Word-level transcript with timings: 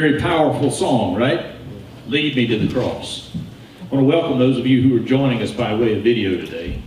very 0.00 0.18
powerful 0.18 0.72
song, 0.72 1.14
right? 1.14 1.54
Lead 2.08 2.34
me 2.34 2.48
to 2.48 2.58
the 2.58 2.74
cross. 2.74 3.30
I 3.80 3.94
want 3.94 4.02
to 4.02 4.16
welcome 4.16 4.40
those 4.40 4.58
of 4.58 4.66
you 4.66 4.82
who 4.82 4.96
are 4.96 5.06
joining 5.06 5.40
us 5.40 5.52
by 5.52 5.72
way 5.72 5.96
of 5.96 6.02
video 6.02 6.30
today. 6.30 6.82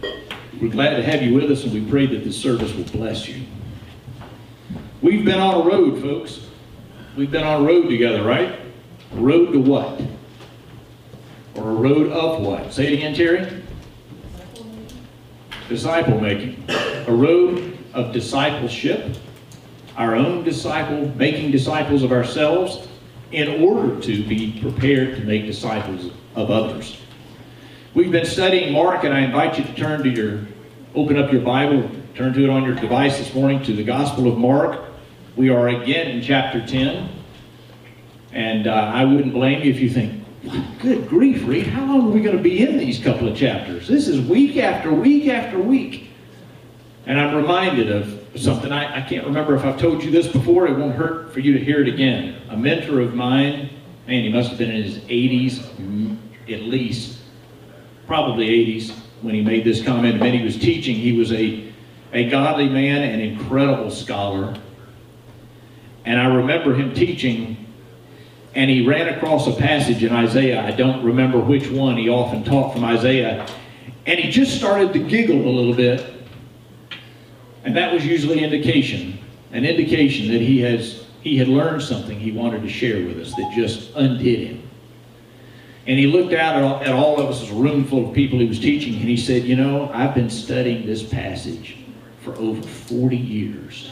We're 0.62 0.72
glad 0.72 0.98
to 0.98 1.04
have 1.04 1.22
you 1.22 1.34
with 1.34 1.50
us 1.50 1.64
and 1.64 1.72
we 1.72 1.90
pray 1.90 2.06
that 2.08 2.26
this 2.26 2.36
service 2.36 2.74
will 2.74 2.84
bless 2.84 3.26
you. 3.30 3.46
We've 5.02 5.24
been 5.24 5.40
on 5.40 5.62
a 5.62 5.64
road, 5.64 6.02
folks. 6.02 6.48
We've 7.16 7.32
been 7.32 7.46
on 7.46 7.62
a 7.62 7.66
road 7.66 7.88
together, 7.88 8.24
right? 8.24 8.60
A 9.14 9.16
road 9.16 9.54
to 9.54 9.60
what? 9.62 10.02
Or 11.56 11.70
a 11.70 11.76
road 11.76 12.12
of 12.12 12.42
what? 12.42 12.74
Say 12.74 12.88
it 12.88 12.94
again, 12.94 13.16
Terry. 13.16 13.64
Disciple 15.70 16.20
making. 16.20 16.62
A 17.08 17.14
road 17.14 17.78
of 17.94 18.12
discipleship. 18.12 19.16
Our 19.96 20.14
own 20.14 20.44
disciple, 20.44 21.08
making 21.16 21.52
disciples 21.52 22.04
of 22.04 22.12
ourselves 22.12 22.87
in 23.32 23.62
order 23.62 24.00
to 24.02 24.24
be 24.24 24.60
prepared 24.62 25.16
to 25.18 25.24
make 25.24 25.46
disciples 25.46 26.12
of 26.36 26.50
others. 26.50 27.02
We've 27.94 28.12
been 28.12 28.26
studying 28.26 28.72
Mark, 28.74 29.04
and 29.04 29.14
I 29.14 29.22
invite 29.22 29.58
you 29.58 29.64
to 29.66 29.74
turn 29.74 30.04
to 30.04 30.10
your, 30.10 30.46
open 30.96 31.18
up 31.18 31.32
your 31.32 31.42
Bible, 31.42 31.90
turn 32.16 32.34
to 32.34 32.44
it 32.44 32.50
on 32.50 32.64
your 32.64 32.76
device 32.76 33.18
this 33.18 33.34
morning 33.34 33.62
to 33.64 33.74
the 33.74 33.84
Gospel 33.84 34.28
of 34.32 34.38
Mark. 34.38 34.82
We 35.36 35.50
are 35.50 35.68
again 35.68 36.08
in 36.10 36.22
chapter 36.22 36.66
10. 36.66 37.10
And 38.32 38.68
uh, 38.68 38.72
I 38.72 39.04
wouldn't 39.04 39.34
blame 39.34 39.64
you 39.64 39.72
if 39.72 39.80
you 39.80 39.90
think, 39.90 40.24
good 40.80 41.08
grief, 41.08 41.46
Reed, 41.48 41.68
how 41.68 41.86
long 41.86 42.08
are 42.08 42.12
we 42.12 42.22
going 42.22 42.38
to 42.38 42.44
be 42.44 42.62
in 42.62 42.78
these 42.78 43.00
couple 43.00 43.28
of 43.28 43.36
chapters? 43.38 43.88
This 43.88 44.08
is 44.08 44.22
week 44.22 44.58
after 44.58 44.94
week 44.94 45.28
after 45.28 45.58
week. 45.60 46.10
And 47.06 47.20
I'm 47.20 47.36
reminded 47.36 47.92
of 47.92 48.17
something. 48.38 48.72
I, 48.72 49.00
I 49.00 49.02
can't 49.02 49.26
remember 49.26 49.56
if 49.56 49.64
I've 49.64 49.80
told 49.80 50.04
you 50.04 50.12
this 50.12 50.28
before. 50.28 50.68
It 50.68 50.78
won't 50.78 50.96
hurt 50.96 51.34
for 51.34 51.40
you 51.40 51.58
to 51.58 51.64
hear 51.64 51.82
it 51.82 51.88
again. 51.88 52.42
A 52.50 52.58
mentor 52.58 53.02
of 53.02 53.14
mine, 53.14 53.70
man, 54.08 54.24
he 54.24 54.30
must 54.30 54.50
have 54.50 54.58
been 54.58 54.72
in 54.72 54.84
his 54.84 54.98
80s 55.00 55.60
mm, 55.76 56.18
at 56.52 56.62
least, 56.62 57.20
probably 58.06 58.48
80s, 58.48 58.92
when 59.22 59.36
he 59.36 59.42
made 59.42 59.64
this 59.64 59.84
comment. 59.84 60.20
When 60.20 60.34
he 60.34 60.44
was 60.44 60.58
teaching, 60.58 60.96
he 60.96 61.18
was 61.18 61.32
a, 61.32 61.72
a 62.14 62.30
godly 62.30 62.70
man, 62.70 63.04
an 63.04 63.20
incredible 63.20 63.92
scholar. 63.92 64.58
And 66.06 66.20
I 66.20 66.26
remember 66.34 66.74
him 66.74 66.94
teaching 66.94 67.68
and 68.58 68.72
he 68.72 68.88
ran 68.88 69.14
across 69.14 69.46
a 69.46 69.54
passage 69.54 70.04
in 70.04 70.12
Isaiah. 70.12 70.66
I 70.66 70.72
don't 70.72 71.04
remember 71.04 71.40
which 71.40 71.70
one. 71.70 71.96
He 71.96 72.10
often 72.10 72.44
taught 72.44 72.74
from 72.74 72.84
Isaiah. 72.84 73.46
And 74.08 74.20
he 74.20 74.32
just 74.32 74.58
started 74.58 74.94
to 74.94 75.00
giggle 75.00 75.48
a 75.48 75.54
little 75.54 75.76
bit. 75.76 76.17
And 77.68 77.76
that 77.76 77.92
was 77.92 78.06
usually 78.06 78.46
indication, 78.46 79.20
an 79.52 79.66
indication 79.66 80.32
that 80.32 80.40
he 80.40 80.62
has 80.62 81.04
he 81.20 81.38
had 81.38 81.50
learned 81.50 81.84
something 81.84 82.18
he 82.18 82.32
wanted 82.32 82.62
to 82.62 82.70
share 82.70 83.06
with 83.06 83.20
us 83.20 83.36
that 83.36 83.52
just 83.54 83.94
undid 83.94 84.48
him. 84.48 84.70
And 85.86 86.00
he 86.00 86.08
looked 86.08 86.32
out 86.32 86.82
at 86.82 86.94
all, 86.94 87.20
of 87.20 87.30
us, 87.30 87.50
a 87.50 87.54
room 87.54 87.84
full 87.84 88.08
of 88.08 88.16
people 88.16 88.40
he 88.40 88.48
was 88.48 88.62
teaching, 88.62 88.94
and 88.94 89.04
he 89.04 89.18
said, 89.18 89.44
You 89.44 89.58
know, 89.58 89.92
I've 89.94 90.16
been 90.16 90.30
studying 90.30 90.86
this 90.86 91.04
passage 91.04 91.76
for 92.22 92.34
over 92.38 92.62
40 92.62 93.18
years, 93.18 93.92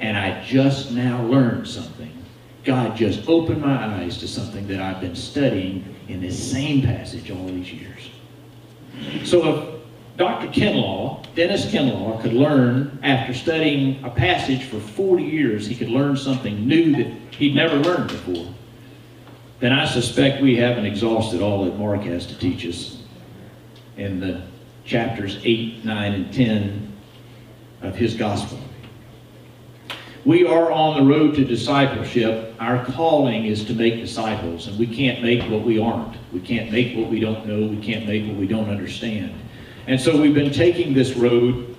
and 0.00 0.16
I 0.16 0.42
just 0.44 0.90
now 0.90 1.22
learned 1.22 1.68
something. 1.68 2.10
God 2.64 2.96
just 2.96 3.28
opened 3.28 3.60
my 3.60 4.02
eyes 4.02 4.18
to 4.18 4.26
something 4.26 4.66
that 4.66 4.80
I've 4.80 5.00
been 5.00 5.14
studying 5.14 5.84
in 6.08 6.20
this 6.20 6.50
same 6.50 6.82
passage 6.82 7.30
all 7.30 7.46
these 7.46 7.72
years. 7.72 8.10
So 9.24 9.48
if 9.48 9.81
Dr. 10.16 10.48
Kinlaw, 10.48 11.24
Dennis 11.34 11.66
Kinlaw, 11.66 12.20
could 12.20 12.34
learn 12.34 12.98
after 13.02 13.32
studying 13.32 14.04
a 14.04 14.10
passage 14.10 14.64
for 14.64 14.78
40 14.78 15.22
years, 15.22 15.66
he 15.66 15.74
could 15.74 15.88
learn 15.88 16.16
something 16.16 16.66
new 16.66 16.94
that 16.96 17.06
he'd 17.34 17.54
never 17.54 17.76
learned 17.76 18.08
before, 18.08 18.52
then 19.60 19.72
I 19.72 19.86
suspect 19.86 20.42
we 20.42 20.56
haven't 20.56 20.84
exhausted 20.84 21.40
all 21.40 21.64
that 21.64 21.78
Mark 21.78 22.02
has 22.02 22.26
to 22.26 22.38
teach 22.38 22.66
us 22.66 23.02
in 23.96 24.20
the 24.20 24.42
chapters 24.84 25.38
8, 25.44 25.84
9, 25.84 26.12
and 26.12 26.34
10 26.34 26.92
of 27.82 27.94
his 27.94 28.14
gospel. 28.14 28.58
We 30.24 30.46
are 30.46 30.70
on 30.70 30.98
the 30.98 31.14
road 31.14 31.34
to 31.36 31.44
discipleship. 31.44 32.54
Our 32.60 32.84
calling 32.84 33.46
is 33.46 33.64
to 33.64 33.74
make 33.74 33.96
disciples, 33.96 34.68
and 34.68 34.78
we 34.78 34.86
can't 34.86 35.22
make 35.22 35.48
what 35.50 35.62
we 35.62 35.80
aren't. 35.80 36.16
We 36.32 36.40
can't 36.40 36.70
make 36.70 36.96
what 36.96 37.10
we 37.10 37.18
don't 37.18 37.46
know. 37.46 37.66
We 37.66 37.80
can't 37.82 38.06
make 38.06 38.26
what 38.26 38.36
we 38.36 38.46
don't 38.46 38.68
understand. 38.68 39.34
And 39.86 40.00
so 40.00 40.20
we've 40.20 40.34
been 40.34 40.52
taking 40.52 40.94
this 40.94 41.14
road, 41.14 41.76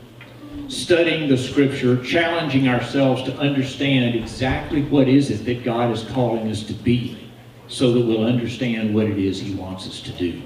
studying 0.67 1.29
the 1.29 1.37
scripture, 1.37 2.03
challenging 2.03 2.67
ourselves 2.67 3.23
to 3.23 3.37
understand 3.37 4.15
exactly 4.15 4.83
what 4.83 5.07
is 5.07 5.31
it 5.31 5.45
that 5.45 5.63
God 5.63 5.91
is 5.91 6.03
calling 6.03 6.49
us 6.49 6.63
to 6.63 6.73
be 6.73 7.31
so 7.67 7.93
that 7.93 8.05
we'll 8.05 8.25
understand 8.25 8.93
what 8.93 9.05
it 9.05 9.17
is 9.17 9.39
he 9.39 9.55
wants 9.55 9.87
us 9.87 10.01
to 10.01 10.11
do. 10.11 10.41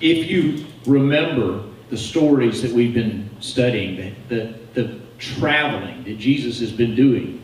If 0.00 0.30
you 0.30 0.66
remember 0.86 1.64
the 1.90 1.96
stories 1.96 2.62
that 2.62 2.70
we've 2.70 2.94
been 2.94 3.28
studying, 3.40 3.96
the, 3.96 4.54
the, 4.74 4.80
the 4.80 5.00
traveling 5.18 6.04
that 6.04 6.18
Jesus 6.18 6.60
has 6.60 6.72
been 6.72 6.94
doing, 6.94 7.40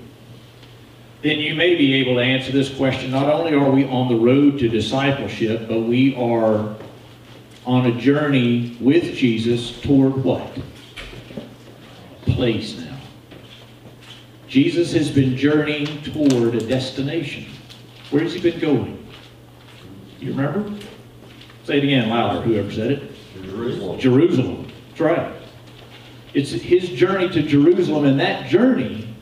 then 1.23 1.39
you 1.39 1.55
may 1.55 1.75
be 1.75 1.95
able 1.95 2.15
to 2.15 2.23
answer 2.23 2.51
this 2.51 2.75
question. 2.75 3.11
Not 3.11 3.29
only 3.29 3.53
are 3.53 3.71
we 3.71 3.85
on 3.85 4.09
the 4.09 4.17
road 4.17 4.59
to 4.61 4.69
discipleship, 4.69 5.69
but 5.69 5.81
we 5.81 6.15
are 6.17 6.77
on 7.71 7.87
a 7.87 7.93
journey 7.93 8.77
with 8.81 9.15
Jesus 9.15 9.81
toward 9.81 10.25
what? 10.25 10.59
Place 12.23 12.77
now. 12.81 12.99
Jesus 14.49 14.93
has 14.93 15.09
been 15.09 15.37
journeying 15.37 16.03
toward 16.03 16.57
a 16.57 16.67
destination. 16.67 17.47
Where 18.11 18.25
has 18.25 18.35
he 18.35 18.41
been 18.41 18.59
going? 18.59 19.07
You 20.19 20.33
remember? 20.33 20.69
Say 21.63 21.79
it 21.79 21.85
again 21.85 22.09
louder, 22.09 22.41
whoever 22.41 22.73
said 22.73 22.91
it. 22.91 23.13
Jerusalem. 23.41 24.01
Jerusalem. 24.01 24.73
That's 24.89 25.01
right. 25.01 25.33
It's 26.35 26.51
his 26.51 26.89
journey 26.89 27.29
to 27.29 27.41
Jerusalem, 27.41 28.05
and 28.05 28.19
that 28.19 28.49
journey 28.49 29.15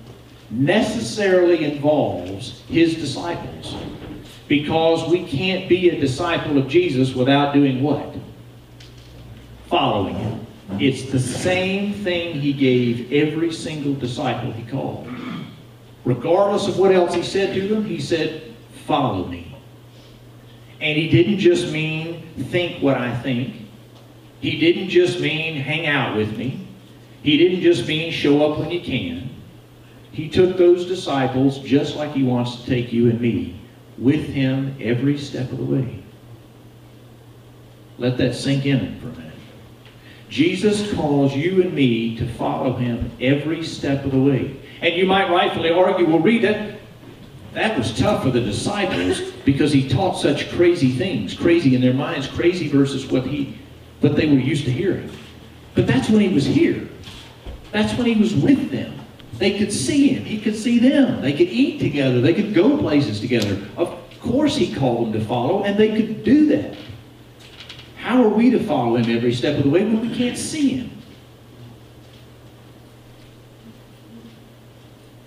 necessarily 0.48 1.65
involves 1.65 2.62
his 2.62 2.94
disciples. 2.94 3.76
Because 4.48 5.06
we 5.10 5.26
can't 5.26 5.69
be 5.69 5.91
a 5.91 6.00
disciple 6.00 6.56
of 6.56 6.66
Jesus 6.66 7.15
without 7.15 7.53
doing 7.53 7.82
what? 7.82 8.15
Following 9.69 10.17
him. 10.17 10.47
It's 10.79 11.11
the 11.11 11.19
same 11.19 11.95
thing 11.95 12.41
he 12.41 12.53
gave 12.53 13.12
every 13.12 13.53
single 13.53 13.95
disciple 13.95 14.53
he 14.53 14.65
called. 14.65 15.09
Regardless 16.05 16.69
of 16.69 16.79
what 16.79 16.93
else 16.93 17.15
he 17.15 17.23
said 17.23 17.55
to 17.55 17.69
them, 17.69 17.84
he 17.84 18.01
said, 18.01 18.55
Follow 18.87 19.27
me. 19.27 19.57
And 20.81 20.97
he 20.97 21.09
didn't 21.09 21.39
just 21.39 21.72
mean 21.72 22.27
think 22.51 22.83
what 22.83 22.97
I 22.97 23.15
think. 23.21 23.69
He 24.41 24.59
didn't 24.59 24.89
just 24.89 25.21
mean 25.21 25.57
hang 25.57 25.87
out 25.87 26.16
with 26.16 26.37
me. 26.37 26.66
He 27.22 27.37
didn't 27.37 27.60
just 27.60 27.87
mean 27.89 28.13
show 28.13 28.51
up 28.51 28.59
when 28.59 28.71
you 28.71 28.81
can. 28.81 29.28
He 30.13 30.28
took 30.28 30.57
those 30.57 30.87
disciples 30.87 31.59
just 31.60 31.97
like 31.97 32.13
he 32.13 32.22
wants 32.22 32.57
to 32.57 32.66
take 32.66 32.92
you 32.92 33.10
and 33.10 33.21
me 33.21 33.60
with 33.98 34.25
him 34.27 34.77
every 34.81 35.19
step 35.19 35.51
of 35.53 35.59
the 35.59 35.65
way. 35.65 36.03
Let 37.98 38.16
that 38.19 38.34
sink 38.34 38.65
in 38.65 39.01
for 39.01 39.09
a 39.09 39.13
minute. 39.13 39.28
Jesus 40.28 40.92
calls 40.95 41.34
you 41.34 41.63
and 41.63 41.72
me 41.72 42.16
to 42.16 42.27
follow 42.34 42.75
him 42.75 43.10
every 43.21 43.63
step 43.65 44.04
of 44.04 44.13
the 44.13 44.19
way. 44.19 44.57
And 44.80 44.95
you 44.95 45.07
might 45.07 45.30
rightfully 45.30 45.71
argue, 45.71 46.07
well, 46.07 46.21
Reed 46.21 46.42
that. 46.42 46.78
That 47.54 47.77
was 47.78 47.98
tough 47.98 48.22
for 48.22 48.30
the 48.30 48.41
disciples 48.41 49.21
because 49.45 49.72
he 49.72 49.89
taught 49.89 50.15
such 50.15 50.51
crazy 50.51 50.92
things, 50.92 51.34
crazy 51.34 51.75
in 51.75 51.80
their 51.80 51.95
minds, 51.95 52.27
crazy 52.27 52.69
versus 52.69 53.07
what 53.07 53.27
he, 53.27 53.59
what 54.01 54.16
they 54.16 54.27
were 54.27 54.39
used 54.39 54.65
to 54.66 54.71
hearing. 54.71 55.10
But 55.75 55.86
that's 55.86 56.10
when 56.10 56.21
he 56.21 56.28
was 56.28 56.45
here. 56.45 56.89
That's 57.72 57.97
when 57.97 58.07
he 58.07 58.21
was 58.21 58.34
with 58.34 58.71
them. 58.71 58.98
They 59.34 59.57
could 59.57 59.72
see 59.72 60.09
him. 60.09 60.25
He 60.25 60.41
could 60.41 60.57
see 60.57 60.78
them. 60.78 61.22
They 61.22 61.33
could 61.33 61.48
eat 61.48 61.78
together. 61.78 62.21
They 62.21 62.34
could 62.34 62.54
go 62.54 62.77
places 62.77 63.21
together. 63.21 63.59
Of 63.77 63.97
course 64.21 64.57
he 64.57 64.75
called 64.75 65.13
them 65.13 65.21
to 65.21 65.27
follow, 65.27 65.65
and 65.65 65.78
they 65.78 65.89
could 65.89 66.25
do 66.25 66.47
that. 66.47 66.77
How 68.09 68.25
are 68.25 68.31
we 68.31 68.49
to 68.49 68.59
follow 68.59 68.97
him 68.97 69.15
every 69.15 69.34
step 69.34 69.59
of 69.59 69.65
the 69.65 69.69
way 69.69 69.84
when 69.84 70.01
we 70.01 70.16
can't 70.16 70.39
see 70.39 70.78
him? 70.78 70.91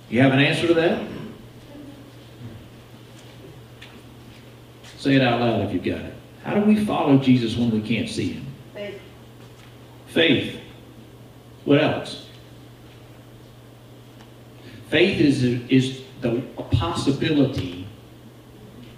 You 0.10 0.20
have 0.22 0.34
an 0.34 0.40
answer 0.40 0.66
to 0.66 0.74
that? 0.74 1.08
Say 4.98 5.16
it 5.16 5.22
out 5.22 5.42
loud 5.42 5.62
if 5.62 5.74
you've 5.74 5.84
got 5.84 6.04
it. 6.04 6.16
How 6.44 6.56
do 6.56 6.62
we 6.62 6.84
follow 6.84 7.20
Jesus 7.20 7.56
when 7.56 7.70
we 7.70 7.84
can't 7.84 8.10
see 8.10 8.30
him? 8.30 8.48
Faith. 8.74 9.02
Faith. 10.08 10.60
What 11.66 11.84
else? 11.84 12.26
Faith 14.90 15.22
is, 15.22 15.44
is 15.44 16.02
the, 16.22 16.38
a 16.58 16.64
possibility 16.64 17.88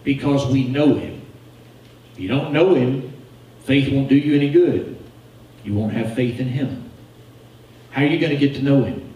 because 0.06 0.50
we 0.50 0.70
know 0.70 0.96
him. 0.96 1.22
If 2.14 2.22
you 2.22 2.30
don't 2.30 2.54
know 2.54 2.76
him, 2.76 3.13
faith 3.64 3.92
won't 3.92 4.10
do 4.10 4.16
you 4.16 4.36
any 4.36 4.50
good. 4.50 4.98
You 5.64 5.74
won't 5.74 5.94
have 5.94 6.16
faith 6.16 6.40
in 6.40 6.48
him. 6.48 6.90
How 7.92 8.04
are 8.04 8.08
you 8.08 8.20
going 8.20 8.32
to 8.32 8.38
get 8.38 8.56
to 8.56 8.62
know 8.62 8.84
him? 8.84 9.10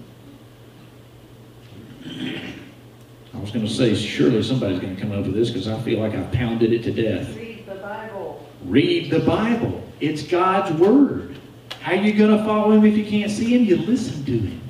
I'll 3.34 3.42
was 3.42 3.52
going 3.52 3.66
to 3.66 3.72
say, 3.72 3.96
surely 3.96 4.42
somebody's 4.44 4.80
going 4.80 4.96
to 4.96 5.02
come 5.02 5.12
up 5.12 5.26
with 5.26 5.36
this 5.36 5.50
because 5.50 5.68
I 5.68 5.80
feel 5.82 6.00
like 6.00 6.14
I've 6.14 6.32
pounded 6.32 6.74
it 6.74 6.84
to 6.84 6.92
death. 6.92 7.36
Read 7.36 7.66
the 7.66 7.76
Bible. 7.76 8.50
Read 8.66 9.10
the 9.12 9.20
Bible. 9.20 9.84
It's 10.00 10.24
God's 10.24 10.78
Word. 10.80 11.38
How 11.82 11.94
are 11.94 11.96
you 11.96 12.14
going 12.14 12.38
to 12.38 12.44
follow 12.44 12.72
Him 12.72 12.86
if 12.86 12.98
you 12.98 13.06
can't 13.06 13.32
see 13.32 13.56
Him? 13.56 13.64
You 13.66 13.78
listen 13.78 14.26
to 14.26 14.38
Him. 14.38 14.62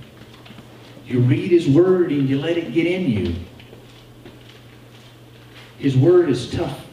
You 1.06 1.20
read 1.22 1.52
His 1.52 1.68
Word 1.68 2.12
and 2.12 2.28
you 2.30 2.40
let 2.40 2.58
it 2.58 2.74
get 2.74 2.86
in 2.86 3.10
you. 3.10 3.36
His 5.80 5.96
Word 5.96 6.30
is 6.30 6.52
tough. 6.52 6.87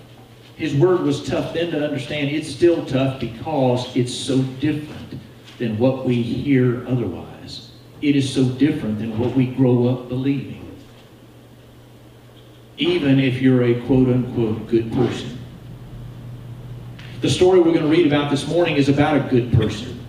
His 0.56 0.75
Word 0.75 1.01
was 1.01 1.27
tough 1.27 1.55
then 1.55 1.73
to 1.73 1.85
understand. 1.85 2.31
It's 2.31 2.49
still 2.49 2.85
tough 2.87 3.21
because 3.21 3.95
it's 3.97 4.15
so 4.15 4.41
different 4.61 5.21
than 5.59 5.79
what 5.79 6.05
we 6.05 6.23
hear 6.23 6.87
otherwise. 6.87 7.71
It 8.03 8.17
is 8.17 8.33
so 8.33 8.45
different 8.45 8.99
than 8.99 9.19
what 9.19 9.35
we 9.35 9.47
grow 9.47 9.89
up 9.89 10.09
believing. 10.09 10.61
Even 12.77 13.19
if 13.19 13.41
you're 13.41 13.65
a 13.65 13.81
quote 13.87 14.09
unquote 14.09 14.67
good 14.69 14.93
person. 14.93 15.39
The 17.21 17.31
story 17.31 17.59
we're 17.59 17.73
going 17.73 17.85
to 17.85 17.89
read 17.89 18.07
about 18.07 18.31
this 18.31 18.47
morning 18.47 18.77
is 18.77 18.89
about 18.89 19.17
a 19.17 19.31
good 19.31 19.53
person. 19.53 20.05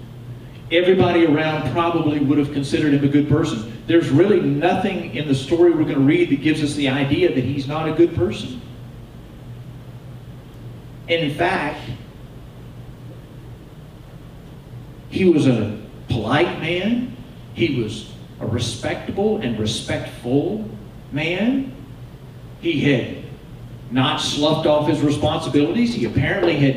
Everybody 0.72 1.26
around 1.26 1.72
probably 1.72 2.20
would 2.20 2.38
have 2.38 2.52
considered 2.52 2.94
him 2.94 3.04
a 3.04 3.08
good 3.08 3.30
person. 3.30 3.72
There's 3.88 4.10
really 4.10 4.42
nothing 4.42 5.16
in 5.16 5.28
the 5.28 5.36
story 5.36 5.72
we're 5.72 5.84
going 5.84 5.96
to 5.96 6.00
read 6.00 6.30
that 6.32 6.42
gives 6.42 6.64
us 6.64 6.74
the 6.74 6.90
idea 6.90 7.34
that 7.34 7.44
he's 7.44 7.68
not 7.68 7.88
a 7.88 7.94
good 7.94 8.16
person. 8.16 8.60
In 11.08 11.34
fact, 11.36 11.80
he 15.10 15.26
was 15.26 15.48
a 15.48 15.80
polite 16.10 16.60
man. 16.60 17.16
He 17.54 17.82
was 17.82 18.12
a 18.40 18.48
respectable 18.48 19.38
and 19.38 19.58
respectful 19.60 20.68
man. 21.12 21.74
He 22.60 22.82
had 22.82 23.24
not 23.92 24.18
sloughed 24.18 24.66
off 24.66 24.88
his 24.88 25.02
responsibilities. 25.02 25.94
He 25.94 26.06
apparently 26.06 26.58
had, 26.58 26.76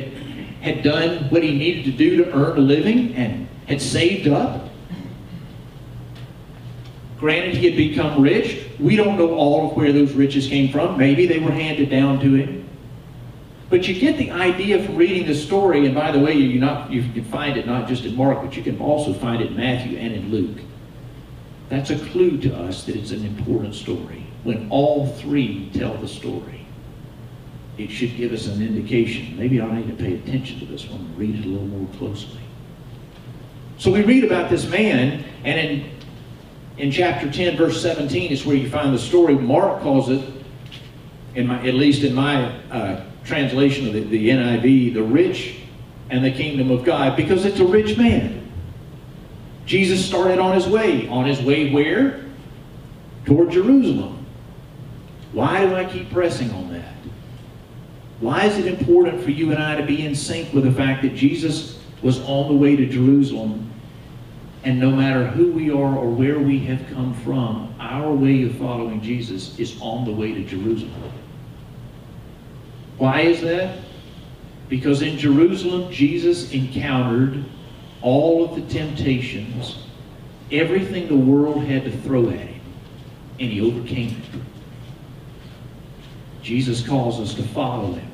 had 0.61 0.83
done 0.83 1.31
what 1.31 1.43
he 1.43 1.57
needed 1.57 1.85
to 1.87 1.93
do 1.93 2.23
to 2.23 2.33
earn 2.33 2.59
a 2.59 2.61
living 2.61 3.15
and 3.15 3.49
had 3.67 3.81
saved 3.81 4.29
up. 4.29 4.69
Granted, 7.19 7.57
he 7.57 7.67
had 7.67 7.77
become 7.77 8.23
rich. 8.23 8.65
We 8.79 8.95
don't 8.95 9.19
know 9.19 9.35
all 9.35 9.71
of 9.71 9.77
where 9.77 9.93
those 9.93 10.13
riches 10.13 10.47
came 10.47 10.71
from. 10.71 10.97
Maybe 10.97 11.27
they 11.27 11.41
were 11.41 11.51
handed 11.51 11.91
down 11.91 12.21
to 12.21 12.35
him. 12.35 12.68
But 13.71 13.87
you 13.87 13.99
get 13.99 14.17
the 14.17 14.31
idea 14.31 14.83
from 14.83 14.97
reading 14.97 15.27
the 15.27 15.35
story, 15.35 15.85
and 15.85 15.95
by 15.95 16.11
the 16.11 16.19
way, 16.19 16.33
you, 16.33 16.59
not, 16.59 16.91
you 16.91 17.03
can 17.03 17.25
find 17.25 17.59
it 17.59 17.67
not 17.67 17.87
just 17.87 18.05
in 18.05 18.17
Mark, 18.17 18.43
but 18.43 18.57
you 18.57 18.63
can 18.63 18.81
also 18.81 19.13
find 19.13 19.43
it 19.43 19.49
in 19.49 19.57
Matthew 19.57 19.99
and 19.99 20.15
in 20.15 20.31
Luke. 20.31 20.59
That's 21.69 21.91
a 21.91 21.99
clue 21.99 22.39
to 22.39 22.57
us 22.57 22.85
that 22.85 22.97
it's 22.97 23.11
an 23.11 23.27
important 23.27 23.75
story. 23.75 24.25
When 24.45 24.71
all 24.71 25.07
three 25.07 25.71
tell 25.75 25.95
the 25.99 26.09
story, 26.09 26.67
it 27.77 27.91
should 27.91 28.17
give 28.17 28.33
us 28.33 28.47
an 28.47 28.63
indication. 28.63 29.37
Maybe 29.37 29.61
I 29.61 29.71
need 29.77 29.89
to 29.89 30.03
pay 30.03 30.15
attention 30.15 30.61
to 30.61 30.67
this 30.67 30.89
one 30.89 31.01
and 31.01 31.19
read 31.19 31.35
it 31.35 31.45
a 31.45 31.49
little 31.49 31.67
more 31.67 31.89
closely. 31.97 32.41
So 33.77 33.93
we 33.93 34.03
read 34.03 34.25
about 34.25 34.49
this 34.49 34.67
man, 34.67 35.25
and 35.45 35.61
in, 35.61 35.91
in 36.79 36.91
chapter 36.91 37.31
10, 37.31 37.57
verse 37.59 37.83
17 37.83 38.33
is 38.33 38.47
where 38.47 38.57
you 38.57 38.71
find 38.71 38.95
the 38.95 38.99
story. 38.99 39.35
Mark 39.35 39.83
calls 39.83 40.09
it, 40.09 40.25
in 41.35 41.47
my, 41.47 41.65
at 41.67 41.75
least 41.75 42.03
in 42.03 42.15
my 42.15 42.51
uh, 42.71 43.05
translation 43.29 43.87
of 43.87 43.93
the, 43.93 44.01
the 44.01 44.31
NIV, 44.31 44.95
the 44.95 45.03
rich 45.03 45.57
and 46.11 46.25
the 46.25 46.33
kingdom 46.33 46.71
of 46.71 46.85
God, 46.85 47.17
because 47.17 47.45
it's 47.45 47.61
a 47.61 47.67
rich 47.67 47.97
man. 47.97 48.51
Jesus 49.67 50.05
started 50.05 50.39
on 50.39 50.55
his 50.55 50.67
way. 50.67 51.07
On 51.09 51.27
his 51.27 51.41
way 51.43 51.71
where? 51.71 52.25
Toward 53.27 53.51
Jerusalem. 53.51 54.27
Why 55.33 55.65
do 55.65 55.75
I 55.77 55.85
keep 55.85 56.11
pressing 56.11 56.51
on 56.53 56.73
that? 56.73 56.95
Why 58.21 58.47
is 58.47 58.57
it 58.57 58.67
important 58.67 59.23
for 59.23 59.31
you 59.31 59.53
and 59.53 59.63
I 59.63 59.77
to 59.77 59.87
be 59.87 60.05
in 60.05 60.15
sync 60.15 60.53
with 60.55 60.65
the 60.65 60.73
fact 60.73 61.03
that 61.03 61.15
Jesus 61.15 61.79
was 62.03 62.21
on 62.21 62.49
the 62.49 62.55
way 62.55 62.75
to 62.75 62.87
Jerusalem 62.87 63.71
and 64.65 64.81
no 64.81 64.91
matter 64.91 65.27
who 65.27 65.53
we 65.53 65.71
are 65.71 65.97
or 65.97 66.09
where 66.09 66.39
we 66.39 66.59
have 66.61 66.85
come 66.89 67.15
from, 67.23 67.75
our 67.79 68.13
way 68.13 68.43
of 68.43 68.57
following 68.57 69.01
Jesus 69.01 69.59
is 69.59 69.81
on 69.81 70.05
the 70.05 70.13
way 70.13 70.33
to 70.35 70.45
Jerusalem. 70.45 71.13
Why 72.99 73.21
is 73.21 73.41
that? 73.43 73.79
Because 74.69 75.03
in 75.03 75.17
Jerusalem, 75.17 75.91
Jesus 75.91 76.53
encountered 76.53 77.45
all 78.03 78.45
of 78.45 78.55
the 78.55 78.63
temptations, 78.73 79.79
everything 80.53 81.09
the 81.09 81.17
world 81.17 81.65
had 81.65 81.85
to 81.85 81.97
throw 82.03 82.29
at 82.29 82.39
him, 82.39 82.61
and 83.41 83.51
he 83.51 83.61
overcame 83.61 84.11
it. 84.11 84.41
Jesus 86.43 86.87
calls 86.87 87.21
us 87.21 87.35
to 87.35 87.43
follow 87.43 87.93
him, 87.93 88.11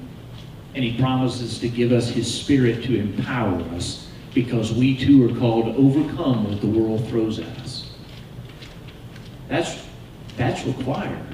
and 0.75 0.85
he 0.85 0.99
promises 0.99 1.59
to 1.61 1.69
give 1.69 1.93
us 1.93 2.09
his 2.09 2.33
spirit 2.33 2.85
to 2.85 2.99
empower 2.99 3.61
us 3.75 4.09
because 4.33 4.73
we 4.73 4.97
too 4.97 5.29
are 5.29 5.39
called 5.39 5.67
to 5.67 5.77
overcome 5.77 6.51
what 6.51 6.61
the 6.61 6.67
world 6.67 7.07
throws 7.09 7.39
at 7.39 7.47
us. 7.61 7.93
That's, 9.49 9.85
that's 10.37 10.65
required. 10.65 11.25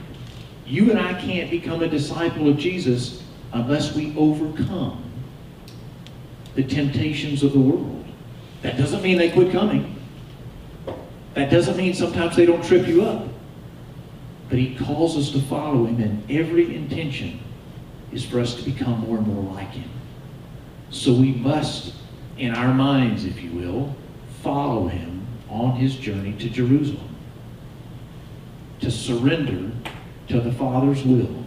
You 0.66 0.90
and 0.90 0.98
I 0.98 1.18
can't 1.20 1.50
become 1.50 1.82
a 1.82 1.88
disciple 1.88 2.48
of 2.48 2.58
Jesus 2.58 3.19
unless 3.52 3.94
we 3.94 4.14
overcome 4.16 5.02
the 6.54 6.64
temptations 6.64 7.42
of 7.42 7.52
the 7.52 7.58
world. 7.58 8.04
That 8.62 8.76
doesn't 8.76 9.02
mean 9.02 9.18
they 9.18 9.30
quit 9.30 9.52
coming. 9.52 9.96
That 11.34 11.50
doesn't 11.50 11.76
mean 11.76 11.94
sometimes 11.94 12.36
they 12.36 12.46
don't 12.46 12.64
trip 12.64 12.86
you 12.86 13.02
up. 13.02 13.26
But 14.48 14.58
he 14.58 14.74
calls 14.74 15.16
us 15.16 15.30
to 15.30 15.40
follow 15.42 15.86
him, 15.86 16.00
and 16.00 16.28
every 16.30 16.74
intention 16.74 17.40
is 18.12 18.24
for 18.24 18.40
us 18.40 18.54
to 18.56 18.62
become 18.62 19.00
more 19.00 19.18
and 19.18 19.26
more 19.26 19.54
like 19.54 19.70
him. 19.70 19.88
So 20.90 21.12
we 21.12 21.32
must, 21.32 21.94
in 22.36 22.54
our 22.54 22.74
minds, 22.74 23.24
if 23.24 23.40
you 23.40 23.50
will, 23.52 23.94
follow 24.42 24.88
him 24.88 25.24
on 25.48 25.76
his 25.76 25.94
journey 25.94 26.32
to 26.38 26.48
Jerusalem. 26.48 27.16
To 28.80 28.90
surrender 28.90 29.70
to 30.28 30.40
the 30.40 30.52
Father's 30.52 31.04
will 31.04 31.44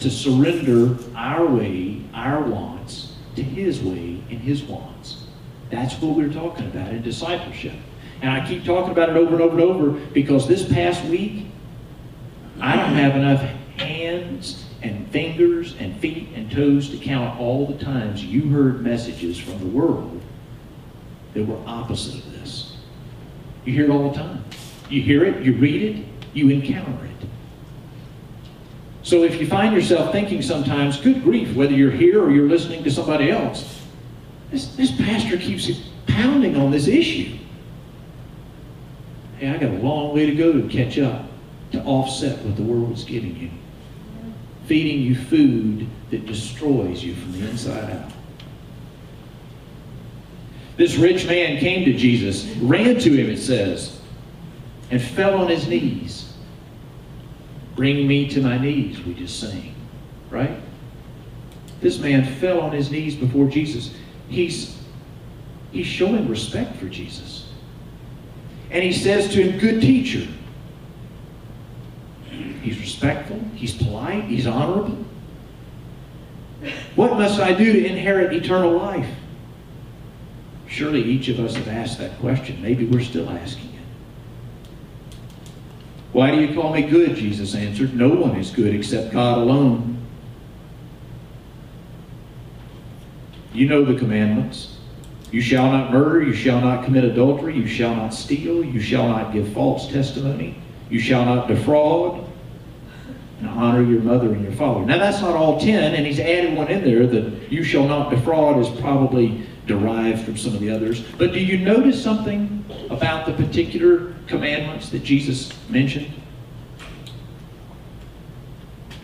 to 0.00 0.10
surrender 0.10 0.96
our 1.14 1.46
way, 1.46 2.02
our 2.14 2.42
wants, 2.42 3.14
to 3.36 3.42
His 3.42 3.80
way 3.80 4.22
and 4.30 4.40
His 4.40 4.62
wants. 4.62 5.26
That's 5.70 5.94
what 6.00 6.16
we're 6.16 6.32
talking 6.32 6.66
about 6.66 6.88
in 6.92 7.02
discipleship. 7.02 7.76
And 8.22 8.30
I 8.30 8.46
keep 8.46 8.64
talking 8.64 8.90
about 8.90 9.10
it 9.10 9.16
over 9.16 9.34
and 9.34 9.42
over 9.42 9.58
and 9.58 9.62
over 9.62 9.90
because 10.12 10.48
this 10.48 10.70
past 10.70 11.04
week, 11.04 11.46
I 12.60 12.76
don't 12.76 12.94
have 12.94 13.16
enough 13.16 13.40
hands 13.78 14.64
and 14.82 15.08
fingers 15.10 15.76
and 15.78 15.98
feet 16.00 16.28
and 16.34 16.50
toes 16.50 16.90
to 16.90 16.98
count 16.98 17.38
all 17.38 17.66
the 17.66 17.82
times 17.82 18.24
you 18.24 18.48
heard 18.50 18.82
messages 18.82 19.38
from 19.38 19.58
the 19.58 19.66
world 19.66 20.20
that 21.34 21.46
were 21.46 21.60
opposite 21.66 22.16
of 22.16 22.32
this. 22.32 22.76
You 23.64 23.72
hear 23.72 23.84
it 23.84 23.90
all 23.90 24.10
the 24.10 24.18
time. 24.18 24.44
You 24.88 25.02
hear 25.02 25.24
it, 25.24 25.42
you 25.44 25.54
read 25.56 25.82
it, 25.82 26.06
you 26.34 26.50
encounter 26.50 27.04
it. 27.04 27.28
So 29.10 29.24
if 29.24 29.40
you 29.40 29.48
find 29.48 29.74
yourself 29.74 30.12
thinking 30.12 30.40
sometimes, 30.40 31.00
good 31.00 31.24
grief, 31.24 31.56
whether 31.56 31.72
you're 31.72 31.90
here 31.90 32.22
or 32.22 32.30
you're 32.30 32.48
listening 32.48 32.84
to 32.84 32.92
somebody 32.92 33.28
else, 33.28 33.82
this, 34.52 34.76
this 34.76 34.92
pastor 34.92 35.36
keeps 35.36 35.68
pounding 36.06 36.56
on 36.56 36.70
this 36.70 36.86
issue. 36.86 37.36
Hey, 39.38 39.48
I 39.48 39.58
got 39.58 39.72
a 39.72 39.78
long 39.78 40.14
way 40.14 40.26
to 40.26 40.34
go 40.36 40.52
to 40.52 40.68
catch 40.68 40.96
up, 40.96 41.24
to 41.72 41.82
offset 41.82 42.38
what 42.42 42.54
the 42.54 42.62
world's 42.62 43.02
giving 43.02 43.36
you. 43.36 43.50
Feeding 44.66 45.02
you 45.02 45.16
food 45.16 45.88
that 46.10 46.24
destroys 46.26 47.02
you 47.02 47.16
from 47.16 47.32
the 47.32 47.50
inside 47.50 47.90
out. 47.90 48.12
This 50.76 50.94
rich 50.94 51.26
man 51.26 51.58
came 51.58 51.84
to 51.84 51.94
Jesus, 51.94 52.44
ran 52.58 53.00
to 53.00 53.10
him, 53.10 53.28
it 53.28 53.38
says, 53.38 54.00
and 54.92 55.02
fell 55.02 55.34
on 55.40 55.48
his 55.48 55.66
knees. 55.66 56.29
Bring 57.80 58.06
me 58.06 58.28
to 58.28 58.42
my 58.42 58.58
knees, 58.58 59.02
we 59.06 59.14
just 59.14 59.40
sang, 59.40 59.74
right? 60.28 60.60
This 61.80 61.98
man 61.98 62.26
fell 62.34 62.60
on 62.60 62.72
his 62.72 62.90
knees 62.90 63.14
before 63.14 63.46
Jesus. 63.46 63.94
He's, 64.28 64.78
he's 65.72 65.86
showing 65.86 66.28
respect 66.28 66.76
for 66.76 66.90
Jesus. 66.90 67.50
And 68.70 68.84
he 68.84 68.92
says 68.92 69.32
to 69.32 69.42
him, 69.42 69.58
Good 69.58 69.80
teacher. 69.80 70.30
He's 72.28 72.78
respectful, 72.78 73.40
he's 73.54 73.74
polite, 73.74 74.24
he's 74.24 74.46
honorable. 74.46 75.02
What 76.96 77.14
must 77.14 77.40
I 77.40 77.54
do 77.54 77.72
to 77.72 77.86
inherit 77.86 78.34
eternal 78.34 78.76
life? 78.76 79.08
Surely 80.66 81.02
each 81.02 81.28
of 81.28 81.40
us 81.40 81.56
have 81.56 81.68
asked 81.68 81.98
that 81.98 82.18
question. 82.18 82.60
Maybe 82.60 82.84
we're 82.84 83.00
still 83.00 83.30
asking. 83.30 83.69
Why 86.12 86.30
do 86.30 86.40
you 86.40 86.54
call 86.54 86.72
me 86.72 86.82
good? 86.82 87.16
Jesus 87.16 87.54
answered. 87.54 87.94
No 87.94 88.08
one 88.08 88.36
is 88.36 88.50
good 88.50 88.74
except 88.74 89.12
God 89.12 89.38
alone. 89.38 89.98
You 93.52 93.68
know 93.68 93.84
the 93.84 93.98
commandments. 93.98 94.76
You 95.30 95.40
shall 95.40 95.70
not 95.70 95.92
murder, 95.92 96.22
you 96.22 96.32
shall 96.32 96.60
not 96.60 96.84
commit 96.84 97.04
adultery, 97.04 97.56
you 97.56 97.68
shall 97.68 97.94
not 97.94 98.12
steal, 98.12 98.64
you 98.64 98.80
shall 98.80 99.08
not 99.08 99.32
give 99.32 99.52
false 99.52 99.88
testimony, 99.88 100.60
you 100.88 100.98
shall 100.98 101.24
not 101.24 101.46
defraud, 101.46 102.26
and 103.38 103.48
honor 103.48 103.82
your 103.82 104.02
mother 104.02 104.32
and 104.32 104.42
your 104.42 104.52
father. 104.52 104.84
Now 104.84 104.98
that's 104.98 105.20
not 105.20 105.36
all 105.36 105.60
ten, 105.60 105.94
and 105.94 106.04
he's 106.04 106.18
added 106.18 106.56
one 106.56 106.68
in 106.68 106.82
there 106.82 107.06
that 107.06 107.50
you 107.50 107.62
shall 107.62 107.86
not 107.86 108.10
defraud 108.10 108.58
is 108.58 108.68
probably 108.80 109.46
derived 109.66 110.24
from 110.24 110.36
some 110.36 110.54
of 110.54 110.60
the 110.60 110.70
others. 110.70 111.02
But 111.16 111.32
do 111.32 111.38
you 111.38 111.58
notice 111.58 112.02
something 112.02 112.59
about 112.90 113.26
the 113.26 113.32
particular 113.32 114.14
commandments 114.26 114.90
that 114.90 115.02
Jesus 115.02 115.52
mentioned? 115.68 116.12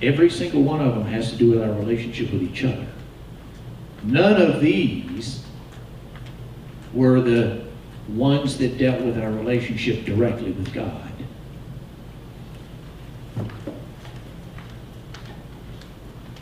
Every 0.03 0.29
single 0.29 0.63
one 0.63 0.81
of 0.81 0.95
them 0.95 1.07
has 1.07 1.31
to 1.31 1.37
do 1.37 1.51
with 1.51 1.63
our 1.63 1.73
relationship 1.73 2.31
with 2.31 2.43
each 2.43 2.65
other. 2.65 2.87
None 4.03 4.41
of 4.41 4.61
these 4.61 5.45
were 6.93 7.21
the 7.21 7.65
ones 8.09 8.59
that 8.59 8.79
dealt 8.79 9.03
with 9.03 9.19
our 9.19 9.31
relationship 9.31 10.05
directly 10.05 10.53
with 10.53 10.73
God. 10.73 11.13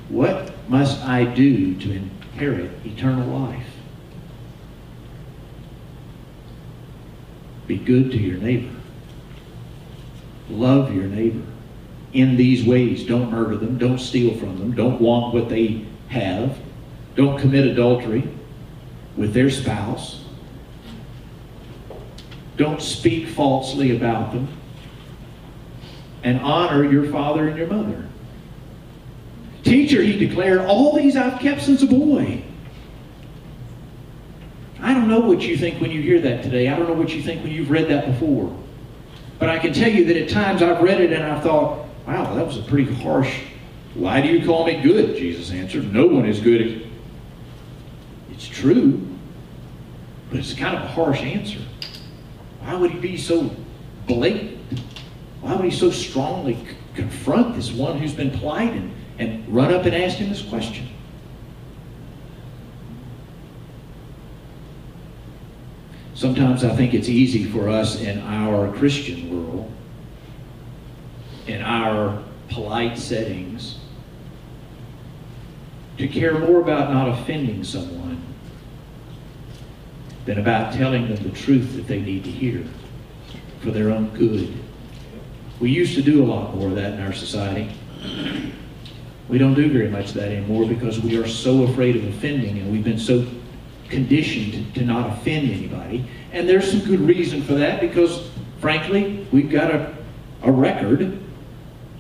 What 0.09 0.53
must 0.69 1.03
I 1.03 1.25
do 1.25 1.75
to 1.77 1.93
inherit 1.93 2.71
eternal 2.85 3.27
life? 3.27 3.74
Be 7.67 7.77
good 7.77 8.11
to 8.13 8.19
your 8.19 8.39
neighbor. 8.39 8.75
Love 10.51 10.95
your 10.95 11.05
neighbor. 11.05 11.43
In 12.13 12.37
these 12.37 12.65
ways, 12.65 13.05
don't 13.05 13.31
murder 13.31 13.57
them, 13.57 13.79
don't 13.79 13.99
steal 13.99 14.37
from 14.37 14.59
them, 14.59 14.73
don't 14.75 15.01
want 15.01 15.35
what 15.35 15.49
they 15.49 15.85
have, 16.09 16.57
don't 17.17 17.41
commit 17.41 17.67
adultery 17.67 18.29
with 19.17 19.33
their 19.33 19.51
spouse, 19.51 20.25
don't 22.57 22.81
speak 22.81 23.29
falsely 23.29 23.97
about 23.97 24.33
them, 24.33 24.47
and 26.23 26.39
honor 26.41 26.85
your 26.85 27.11
father 27.11 27.49
and 27.49 27.59
your 27.59 27.67
mother. 27.67 28.07
Teacher, 29.65 30.03
he 30.03 30.17
declared, 30.17 30.61
all 30.61 30.95
these 30.95 31.17
I've 31.17 31.41
kept 31.41 31.63
since 31.63 31.83
a 31.83 31.87
boy. 31.87 32.45
I 34.85 34.93
don't 34.93 35.09
know 35.09 35.21
what 35.21 35.41
you 35.41 35.57
think 35.57 35.81
when 35.81 35.91
you 35.91 36.03
hear 36.03 36.21
that 36.21 36.43
today. 36.43 36.69
I 36.69 36.77
don't 36.77 36.87
know 36.87 36.95
what 36.95 37.09
you 37.09 37.23
think 37.23 37.43
when 37.43 37.53
you've 37.53 37.71
read 37.71 37.89
that 37.89 38.05
before. 38.05 38.55
But 39.39 39.49
I 39.49 39.59
can 39.59 39.73
tell 39.73 39.91
you 39.91 40.05
that 40.05 40.17
at 40.17 40.29
times 40.29 40.61
I've 40.61 40.83
read 40.83 41.01
it 41.01 41.11
and 41.11 41.25
I've 41.25 41.43
thought, 41.43 41.87
wow, 42.07 42.35
that 42.35 42.47
was 42.47 42.59
a 42.59 42.63
pretty 42.63 42.93
harsh. 42.93 43.35
Why 43.95 44.21
do 44.21 44.29
you 44.29 44.45
call 44.45 44.67
me 44.67 44.83
good? 44.83 45.17
Jesus 45.17 45.51
answered, 45.53 45.91
no 45.91 46.07
one 46.07 46.27
is 46.27 46.39
good. 46.39 46.87
It's 48.31 48.47
true, 48.47 49.01
but 50.29 50.39
it's 50.39 50.53
kind 50.53 50.77
of 50.77 50.83
a 50.83 50.89
harsh 50.89 51.23
answer. 51.23 51.61
Why 52.61 52.75
would 52.75 52.91
he 52.91 52.99
be 52.99 53.17
so 53.17 53.57
blatant? 54.07 54.59
Why 55.41 55.55
would 55.55 55.65
he 55.65 55.71
so 55.71 55.91
strongly 55.91 56.59
confront 56.95 57.57
this 57.57 57.73
one 57.73 57.97
who's 57.97 58.13
been 58.13 58.33
plighted 58.33 58.91
and 59.19 59.49
run 59.49 59.73
up 59.73 59.87
and 59.87 59.95
ask 59.95 60.19
him 60.19 60.29
this 60.29 60.43
question? 60.43 60.89
Sometimes 66.15 66.63
I 66.63 66.75
think 66.75 66.95
it's 66.95 67.09
easy 67.09 67.45
for 67.45 67.69
us 67.69 68.01
in 68.01 68.21
our 68.21 68.73
Christian 68.73 69.31
world, 69.31 69.71
in 71.49 71.61
our 71.61 72.23
polite 72.49 72.97
settings, 72.97 73.79
to 75.99 76.07
care 76.07 76.39
more 76.39 76.61
about 76.61 76.93
not 76.93 77.09
offending 77.09 77.65
someone 77.65 78.23
than 80.25 80.39
about 80.39 80.73
telling 80.73 81.09
them 81.09 81.23
the 81.23 81.37
truth 81.37 81.75
that 81.75 81.87
they 81.89 82.01
need 82.01 82.25
to 82.25 82.31
hear 82.31 82.65
for 83.61 83.73
their 83.73 83.91
own 83.91 84.09
good. 84.11 84.53
We 85.61 85.71
used 85.71 85.95
to 85.97 86.03
do 86.03 86.23
a 86.23 86.27
lot 86.27 86.55
more 86.55 86.69
of 86.69 86.77
that 86.77 86.95
in 86.95 87.01
our 87.01 87.13
society. 87.13 87.71
We 89.29 89.39
don't 89.39 89.55
do 89.55 89.71
very 89.71 89.89
much 89.89 90.09
of 90.09 90.15
that 90.15 90.31
anymore 90.31 90.67
because 90.67 91.01
we 91.01 91.17
are 91.17 91.27
so 91.27 91.65
afraid 91.65 91.97
of 91.97 92.05
offending 92.05 92.59
and 92.59 92.71
we've 92.71 92.85
been 92.85 92.99
so 92.99 93.27
conditioned 93.95 94.75
to 94.75 94.85
not 94.85 95.09
offend 95.09 95.49
anybody. 95.49 96.05
And 96.33 96.49
there's 96.49 96.69
some 96.69 96.81
good 96.81 97.01
reason 97.01 97.43
for 97.43 97.55
that 97.55 97.81
because, 97.81 98.29
frankly, 98.61 99.25
we've 99.31 99.51
got 99.51 99.71
a, 99.71 99.97
a 100.43 100.51
record 100.51 101.21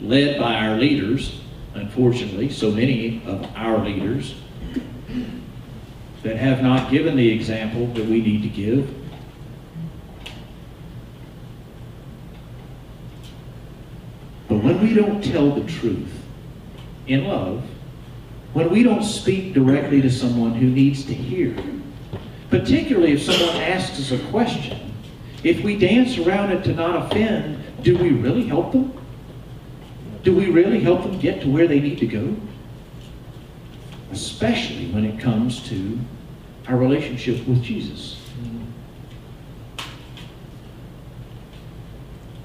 led 0.00 0.40
by 0.40 0.54
our 0.54 0.76
leaders, 0.76 1.40
unfortunately, 1.74 2.50
so 2.50 2.72
many 2.72 3.22
of 3.26 3.46
our 3.54 3.78
leaders 3.78 4.34
that 6.24 6.36
have 6.36 6.62
not 6.62 6.90
given 6.90 7.16
the 7.16 7.30
example 7.30 7.86
that 7.88 8.04
we 8.06 8.20
need 8.20 8.42
to 8.42 8.48
give. 8.48 8.92
But 14.48 14.64
when 14.64 14.82
we 14.82 14.94
don't 14.94 15.22
tell 15.22 15.52
the 15.52 15.64
truth 15.70 16.12
in 17.06 17.24
love, 17.24 17.62
when 18.52 18.70
we 18.70 18.82
don't 18.82 19.04
speak 19.04 19.52
directly 19.52 20.00
to 20.02 20.10
someone 20.10 20.54
who 20.54 20.66
needs 20.66 21.04
to 21.06 21.14
hear, 21.14 21.56
particularly 22.50 23.12
if 23.12 23.22
someone 23.22 23.56
asks 23.56 23.98
us 23.98 24.12
a 24.12 24.18
question, 24.30 24.92
if 25.42 25.62
we 25.62 25.76
dance 25.78 26.18
around 26.18 26.52
it 26.52 26.64
to 26.64 26.72
not 26.72 27.06
offend, 27.06 27.62
do 27.82 27.98
we 27.98 28.10
really 28.10 28.46
help 28.46 28.72
them? 28.72 28.92
Do 30.22 30.34
we 30.34 30.50
really 30.50 30.80
help 30.80 31.02
them 31.02 31.18
get 31.18 31.42
to 31.42 31.50
where 31.50 31.68
they 31.68 31.80
need 31.80 31.98
to 31.98 32.06
go? 32.06 32.34
Especially 34.10 34.86
when 34.86 35.04
it 35.04 35.20
comes 35.20 35.68
to 35.68 35.98
our 36.66 36.76
relationship 36.76 37.46
with 37.46 37.62
Jesus. 37.62 38.20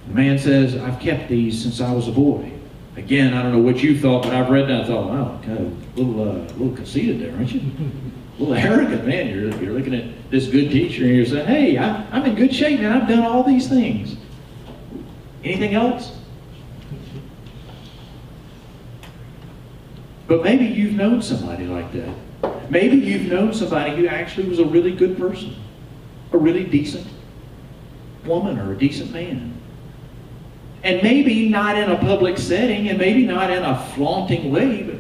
The 0.08 0.14
man 0.14 0.40
says, 0.40 0.76
I've 0.76 1.00
kept 1.00 1.30
these 1.30 1.62
since 1.62 1.80
I 1.80 1.94
was 1.94 2.08
a 2.08 2.12
boy. 2.12 2.59
Again, 3.00 3.34
I 3.34 3.42
don't 3.42 3.54
know 3.54 3.60
what 3.60 3.82
you 3.82 3.98
thought, 3.98 4.24
but 4.24 4.34
I've 4.34 4.50
read 4.50 4.68
that 4.68 4.82
and 4.82 4.84
I 4.84 4.88
thought, 4.88 5.10
wow, 5.10 5.40
kind 5.42 5.58
of 5.58 5.98
a 5.98 6.02
little, 6.02 6.22
uh, 6.22 6.34
little 6.58 6.76
conceited 6.76 7.22
there, 7.22 7.34
aren't 7.34 7.54
you? 7.54 7.62
A 7.62 8.40
little 8.40 8.54
arrogant, 8.54 9.08
man. 9.08 9.30
You're, 9.30 9.56
you're 9.62 9.74
looking 9.74 9.96
at 9.96 10.30
this 10.30 10.48
good 10.48 10.70
teacher 10.70 11.06
and 11.06 11.16
you're 11.16 11.26
saying, 11.26 11.48
hey, 11.48 11.78
I, 11.78 12.06
I'm 12.12 12.26
in 12.26 12.36
good 12.36 12.54
shape, 12.54 12.82
man. 12.82 12.92
I've 12.92 13.08
done 13.08 13.24
all 13.24 13.44
these 13.44 13.70
things. 13.70 14.18
Anything 15.46 15.76
else? 15.76 16.18
But 20.28 20.44
maybe 20.44 20.66
you've 20.66 20.94
known 20.94 21.22
somebody 21.22 21.68
like 21.68 21.94
that. 21.94 22.70
Maybe 22.70 22.98
you've 22.98 23.32
known 23.32 23.54
somebody 23.54 23.96
who 23.96 24.08
actually 24.08 24.50
was 24.50 24.60
a 24.60 24.66
really 24.66 24.92
good 24.92 25.18
person, 25.18 25.56
a 26.34 26.38
really 26.38 26.66
decent 26.66 27.08
woman 28.26 28.60
or 28.60 28.74
a 28.74 28.78
decent 28.78 29.12
man. 29.12 29.59
And 30.84 31.04
maybe 31.04 31.50
not 31.50 31.78
in 31.78 31.92
a 31.92 31.98
public 31.98 32.38
setting 32.38 32.88
and 32.88 32.98
maybe 32.98 33.26
not 33.26 33.52
in 33.52 33.64
a 33.64 33.80
flaunting 33.96 34.50
way, 34.50 34.84
but 34.84 34.96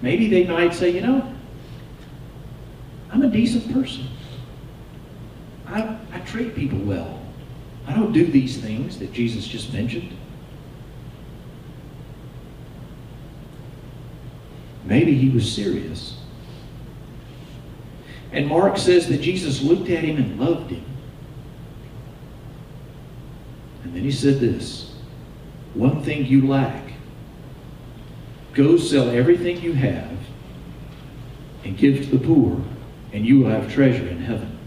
maybe 0.00 0.28
they 0.28 0.46
might 0.46 0.72
say, 0.72 0.90
you 0.90 1.02
know, 1.02 1.34
I'm 3.10 3.22
a 3.22 3.28
decent 3.28 3.72
person. 3.72 4.06
I, 5.66 5.98
I 6.12 6.20
treat 6.20 6.54
people 6.54 6.78
well. 6.78 7.20
I 7.86 7.94
don't 7.94 8.12
do 8.12 8.26
these 8.26 8.58
things 8.58 8.98
that 8.98 9.12
Jesus 9.12 9.46
just 9.46 9.72
mentioned. 9.72 10.16
Maybe 14.84 15.14
he 15.14 15.28
was 15.28 15.50
serious. 15.50 16.18
And 18.32 18.46
Mark 18.46 18.78
says 18.78 19.08
that 19.08 19.20
Jesus 19.20 19.62
looked 19.62 19.90
at 19.90 20.04
him 20.04 20.16
and 20.16 20.40
loved 20.40 20.70
him. 20.70 20.84
And 23.84 23.94
then 23.94 24.02
he 24.02 24.10
said 24.10 24.40
this 24.40 24.87
one 25.74 26.02
thing 26.02 26.26
you 26.26 26.46
lack. 26.46 26.92
Go 28.54 28.76
sell 28.76 29.10
everything 29.10 29.60
you 29.60 29.72
have 29.74 30.16
and 31.64 31.76
give 31.76 32.04
to 32.04 32.16
the 32.16 32.26
poor, 32.26 32.60
and 33.12 33.24
you 33.24 33.40
will 33.40 33.50
have 33.50 33.72
treasure 33.72 34.06
in 34.06 34.20
heaven. 34.20 34.58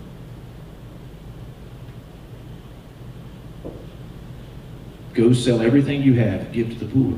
Go 5.14 5.34
sell 5.34 5.62
everything 5.62 6.02
you 6.02 6.14
have 6.14 6.42
and 6.42 6.54
give 6.54 6.70
to 6.70 6.86
the 6.86 6.92
poor. 6.92 7.18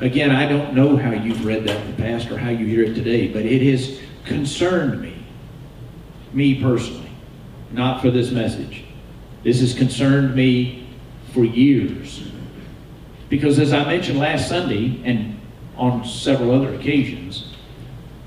Again, 0.00 0.30
I 0.30 0.48
don't 0.48 0.74
know 0.74 0.96
how 0.96 1.10
you've 1.10 1.44
read 1.44 1.64
that 1.64 1.80
in 1.84 1.90
the 1.90 2.02
past 2.02 2.30
or 2.30 2.38
how 2.38 2.50
you 2.50 2.66
hear 2.66 2.84
it 2.84 2.94
today, 2.94 3.28
but 3.28 3.44
it 3.44 3.60
has 3.70 4.00
concerned 4.24 5.02
me, 5.02 5.24
me 6.32 6.62
personally, 6.62 7.10
not 7.72 8.00
for 8.00 8.10
this 8.10 8.30
message. 8.30 8.84
This 9.42 9.60
has 9.60 9.74
concerned 9.74 10.34
me 10.34 10.87
for 11.32 11.44
years. 11.44 12.30
Because 13.28 13.58
as 13.58 13.72
I 13.72 13.84
mentioned 13.84 14.18
last 14.18 14.48
Sunday 14.48 15.00
and 15.04 15.40
on 15.76 16.04
several 16.04 16.50
other 16.50 16.74
occasions, 16.74 17.54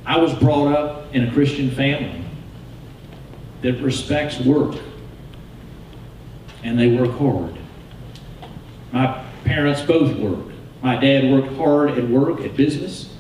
I 0.05 0.17
was 0.17 0.34
brought 0.34 0.75
up 0.75 1.13
in 1.13 1.27
a 1.27 1.31
Christian 1.31 1.72
family 1.72 2.24
that 3.62 3.81
respects 3.81 4.39
work 4.39 4.77
and 6.63 6.79
they 6.79 6.88
work 6.96 7.17
hard. 7.17 7.58
My 8.91 9.24
parents 9.43 9.81
both 9.81 10.15
work. 10.17 10.53
My 10.81 10.96
dad 10.96 11.31
worked 11.31 11.55
hard 11.55 11.91
at 11.91 12.08
work, 12.08 12.41
at 12.41 12.55
business. 12.55 13.15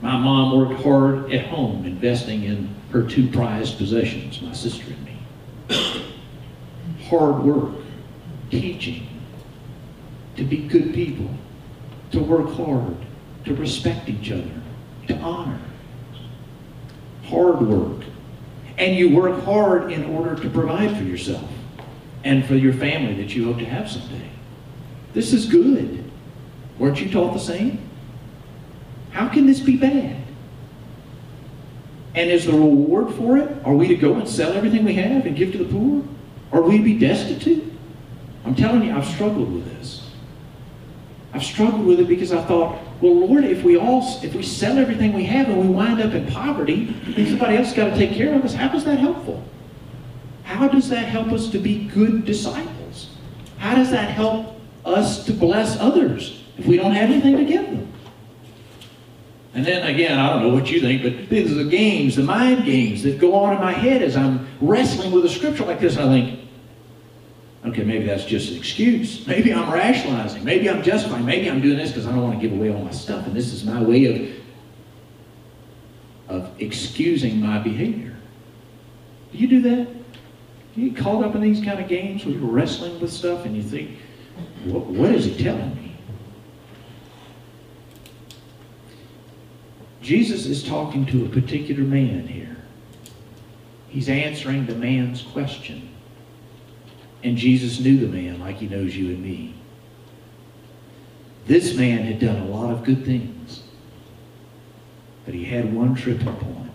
My 0.00 0.16
mom 0.16 0.56
worked 0.56 0.82
hard 0.82 1.32
at 1.32 1.46
home, 1.46 1.84
investing 1.84 2.44
in 2.44 2.74
her 2.90 3.02
two 3.02 3.28
prized 3.28 3.78
possessions, 3.78 4.40
my 4.40 4.52
sister 4.52 4.84
and 4.86 5.04
me. 5.04 5.18
hard 7.08 7.42
work, 7.42 7.74
teaching, 8.50 9.06
to 10.36 10.44
be 10.44 10.58
good 10.58 10.94
people, 10.94 11.30
to 12.12 12.20
work 12.20 12.50
hard, 12.54 12.96
to 13.44 13.54
respect 13.54 14.08
each 14.08 14.30
other, 14.30 14.62
to 15.08 15.16
honor. 15.18 15.60
Hard 17.24 17.60
work. 17.60 18.04
And 18.78 18.96
you 18.96 19.14
work 19.16 19.42
hard 19.44 19.90
in 19.90 20.04
order 20.14 20.40
to 20.40 20.50
provide 20.50 20.96
for 20.96 21.02
yourself 21.02 21.48
and 22.24 22.44
for 22.44 22.54
your 22.54 22.74
family 22.74 23.14
that 23.14 23.34
you 23.34 23.46
hope 23.46 23.58
to 23.58 23.64
have 23.64 23.90
someday. 23.90 24.30
This 25.14 25.32
is 25.32 25.46
good. 25.46 26.04
Weren't 26.78 27.00
you 27.00 27.10
taught 27.10 27.32
the 27.32 27.40
same? 27.40 27.88
How 29.10 29.28
can 29.28 29.46
this 29.46 29.60
be 29.60 29.76
bad? 29.76 30.22
And 32.14 32.30
is 32.30 32.46
the 32.46 32.52
reward 32.52 33.14
for 33.14 33.38
it? 33.38 33.56
Are 33.64 33.74
we 33.74 33.88
to 33.88 33.96
go 33.96 34.14
and 34.14 34.28
sell 34.28 34.52
everything 34.52 34.84
we 34.84 34.94
have 34.94 35.24
and 35.24 35.36
give 35.36 35.52
to 35.52 35.58
the 35.58 35.64
poor? 35.64 36.02
Are 36.52 36.62
we 36.62 36.78
to 36.78 36.84
be 36.84 36.98
destitute? 36.98 37.65
I'm 38.46 38.54
telling 38.54 38.84
you, 38.84 38.96
I've 38.96 39.06
struggled 39.06 39.52
with 39.52 39.64
this. 39.76 40.08
I've 41.32 41.42
struggled 41.42 41.84
with 41.84 41.98
it 41.98 42.06
because 42.06 42.32
I 42.32 42.42
thought, 42.44 42.78
well, 43.00 43.26
Lord, 43.26 43.44
if 43.44 43.64
we 43.64 43.76
all, 43.76 44.02
if 44.22 44.34
we 44.34 44.42
sell 44.42 44.78
everything 44.78 45.12
we 45.12 45.24
have 45.24 45.48
and 45.48 45.60
we 45.60 45.68
wind 45.68 46.00
up 46.00 46.12
in 46.14 46.26
poverty, 46.28 46.94
somebody 47.28 47.56
else 47.56 47.72
got 47.72 47.90
to 47.90 47.96
take 47.96 48.12
care 48.12 48.34
of 48.34 48.44
us, 48.44 48.54
how 48.54 48.74
is 48.74 48.84
that 48.84 49.00
helpful? 49.00 49.42
How 50.44 50.68
does 50.68 50.88
that 50.90 51.06
help 51.06 51.32
us 51.32 51.50
to 51.50 51.58
be 51.58 51.88
good 51.88 52.24
disciples? 52.24 53.10
How 53.58 53.74
does 53.74 53.90
that 53.90 54.10
help 54.12 54.58
us 54.84 55.26
to 55.26 55.32
bless 55.32 55.76
others 55.80 56.44
if 56.56 56.66
we 56.66 56.76
don't 56.76 56.92
have 56.92 57.10
anything 57.10 57.36
to 57.36 57.44
give 57.44 57.64
them? 57.64 57.92
And 59.54 59.66
then 59.66 59.86
again, 59.86 60.18
I 60.18 60.30
don't 60.30 60.42
know 60.42 60.54
what 60.54 60.70
you 60.70 60.80
think, 60.80 61.02
but 61.02 61.28
these 61.28 61.50
are 61.50 61.56
the 61.56 61.68
games, 61.68 62.14
the 62.14 62.22
mind 62.22 62.64
games 62.64 63.02
that 63.02 63.18
go 63.18 63.34
on 63.34 63.54
in 63.54 63.60
my 63.60 63.72
head 63.72 64.02
as 64.02 64.16
I'm 64.16 64.46
wrestling 64.60 65.10
with 65.10 65.24
a 65.24 65.28
scripture 65.28 65.64
like 65.64 65.80
this, 65.80 65.96
I 65.96 66.04
think, 66.04 66.45
okay, 67.66 67.82
maybe 67.82 68.06
that's 68.06 68.24
just 68.24 68.50
an 68.50 68.56
excuse. 68.56 69.26
Maybe 69.26 69.52
I'm 69.52 69.72
rationalizing. 69.72 70.44
Maybe 70.44 70.70
I'm 70.70 70.82
justifying. 70.82 71.24
Maybe 71.24 71.50
I'm 71.50 71.60
doing 71.60 71.76
this 71.76 71.90
because 71.90 72.06
I 72.06 72.12
don't 72.12 72.22
want 72.22 72.40
to 72.40 72.48
give 72.48 72.56
away 72.56 72.72
all 72.72 72.82
my 72.82 72.92
stuff, 72.92 73.26
and 73.26 73.34
this 73.34 73.52
is 73.52 73.64
my 73.64 73.82
way 73.82 74.36
of, 76.28 76.40
of 76.40 76.62
excusing 76.62 77.40
my 77.40 77.58
behavior. 77.58 78.16
Do 79.32 79.38
you 79.38 79.48
do 79.48 79.60
that? 79.62 79.88
You 80.76 80.90
get 80.90 81.02
caught 81.02 81.24
up 81.24 81.34
in 81.34 81.40
these 81.40 81.64
kind 81.64 81.80
of 81.80 81.88
games 81.88 82.24
where 82.24 82.34
you're 82.34 82.44
wrestling 82.44 83.00
with 83.00 83.12
stuff 83.12 83.44
and 83.44 83.56
you 83.56 83.62
think, 83.62 83.98
what, 84.64 84.84
what 84.86 85.10
is 85.12 85.24
he 85.24 85.42
telling 85.42 85.74
me? 85.74 85.96
Jesus 90.02 90.46
is 90.46 90.62
talking 90.62 91.04
to 91.06 91.24
a 91.24 91.28
particular 91.28 91.82
man 91.82 92.28
here. 92.28 92.56
He's 93.88 94.08
answering 94.08 94.66
the 94.66 94.74
man's 94.74 95.22
question. 95.22 95.95
And 97.22 97.36
Jesus 97.36 97.80
knew 97.80 97.98
the 97.98 98.06
man 98.06 98.40
like 98.40 98.56
he 98.56 98.68
knows 98.68 98.96
you 98.96 99.06
and 99.06 99.22
me. 99.22 99.54
This 101.46 101.74
man 101.74 102.02
had 102.02 102.18
done 102.18 102.36
a 102.36 102.46
lot 102.46 102.72
of 102.72 102.84
good 102.84 103.04
things. 103.04 103.62
But 105.24 105.34
he 105.34 105.44
had 105.44 105.72
one 105.72 105.94
tripping 105.94 106.34
point. 106.36 106.70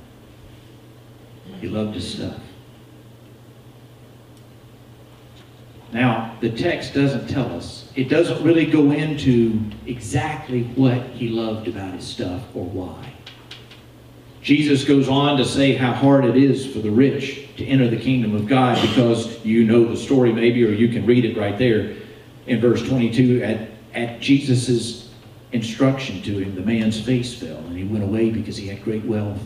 He 1.60 1.68
loved 1.68 1.96
his 1.96 2.16
stuff. 2.16 2.40
Now, 5.94 6.36
the 6.40 6.50
text 6.50 6.94
doesn't 6.94 7.28
tell 7.28 7.54
us. 7.56 7.92
It 7.96 8.08
doesn't 8.10 8.44
really 8.44 8.66
go 8.66 8.92
into 8.92 9.60
exactly 9.86 10.64
what 10.76 11.02
he 11.08 11.28
loved 11.28 11.68
about 11.68 11.94
his 11.94 12.08
stuff 12.08 12.44
or 12.56 12.66
why. 12.66 13.14
Jesus 14.42 14.86
goes 14.86 15.08
on 15.10 15.38
to 15.38 15.46
say 15.46 15.76
how 15.76 15.92
hard 15.92 16.26
it 16.26 16.36
is 16.36 16.66
for 16.66 16.80
the 16.80 16.90
rich 16.90 17.41
to 17.58 17.66
enter 17.66 17.88
the 17.88 18.00
kingdom 18.00 18.36
of 18.36 18.48
God 18.48 18.82
because 18.82 19.44
you 19.46 19.64
know 19.64 19.86
the 19.86 19.98
story 19.98 20.32
maybe, 20.32 20.64
or 20.66 20.72
you 20.72 20.90
can 20.90 21.06
read 21.06 21.26
it 21.26 21.38
right 21.38 21.58
there 21.58 21.96
in 22.48 22.62
verse 22.62 22.82
22. 22.88 23.44
At, 23.44 23.70
at 23.94 24.20
Jesus' 24.20 25.10
instruction 25.52 26.22
to 26.24 26.38
him, 26.38 26.56
the 26.56 26.62
man's 26.62 27.00
face 27.00 27.34
fell 27.34 27.58
and 27.58 27.78
he 27.78 27.84
went 27.84 28.04
away 28.04 28.30
because 28.30 28.58
he 28.58 28.68
had 28.68 28.84
great 28.84 29.04
wealth. 29.06 29.40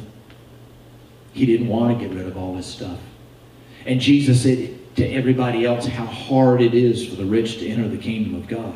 He 1.33 1.45
didn't 1.45 1.67
want 1.67 1.97
to 1.97 2.07
get 2.07 2.15
rid 2.15 2.27
of 2.27 2.37
all 2.37 2.55
his 2.55 2.65
stuff. 2.65 2.99
And 3.85 3.99
Jesus 3.99 4.43
said 4.43 4.79
to 4.95 5.05
everybody 5.07 5.65
else 5.65 5.85
how 5.85 6.05
hard 6.05 6.61
it 6.61 6.73
is 6.73 7.07
for 7.07 7.15
the 7.15 7.25
rich 7.25 7.59
to 7.59 7.67
enter 7.67 7.87
the 7.87 7.97
kingdom 7.97 8.35
of 8.35 8.47
God. 8.47 8.75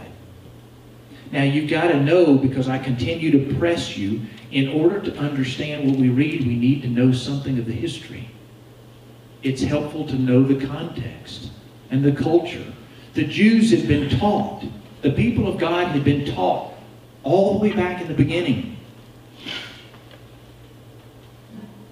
Now 1.32 1.44
you've 1.44 1.70
got 1.70 1.88
to 1.88 2.02
know 2.02 2.36
because 2.36 2.68
I 2.68 2.80
continue 2.80 3.32
to 3.32 3.56
press 3.56 3.98
you 3.98 4.22
in 4.52 4.68
order 4.70 5.00
to 5.00 5.16
understand 5.18 5.88
what 5.88 6.00
we 6.00 6.10
read, 6.10 6.46
we 6.46 6.56
need 6.56 6.82
to 6.82 6.88
know 6.88 7.12
something 7.12 7.60
of 7.60 7.66
the 7.66 7.74
history. 7.74 8.30
It's 9.44 9.62
helpful 9.62 10.06
to 10.08 10.16
know 10.16 10.44
the 10.44 10.66
context 10.66 11.52
and 11.92 12.04
the 12.04 12.12
culture. 12.12 12.74
The 13.14 13.24
Jews 13.24 13.72
had 13.72 13.88
been 13.88 14.10
taught, 14.20 14.64
the 15.02 15.12
people 15.12 15.48
of 15.48 15.58
God 15.58 15.88
had 15.88 16.04
been 16.04 16.26
taught 16.34 16.74
all 17.24 17.54
the 17.54 17.60
way 17.60 17.74
back 17.74 18.02
in 18.02 18.08
the 18.08 18.14
beginning 18.14 18.78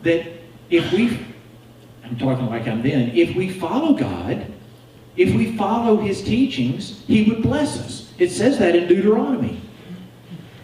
that 0.03 0.25
if 0.69 0.91
we, 0.93 1.19
I'm 2.03 2.17
talking 2.17 2.47
like 2.47 2.67
I'm 2.67 2.81
then, 2.81 3.11
if 3.15 3.35
we 3.35 3.49
follow 3.49 3.93
God, 3.93 4.45
if 5.15 5.33
we 5.33 5.57
follow 5.57 5.97
His 5.97 6.23
teachings, 6.23 7.03
He 7.07 7.23
would 7.23 7.41
bless 7.41 7.77
us. 7.79 8.13
It 8.17 8.29
says 8.29 8.59
that 8.59 8.75
in 8.75 8.87
Deuteronomy. 8.87 9.61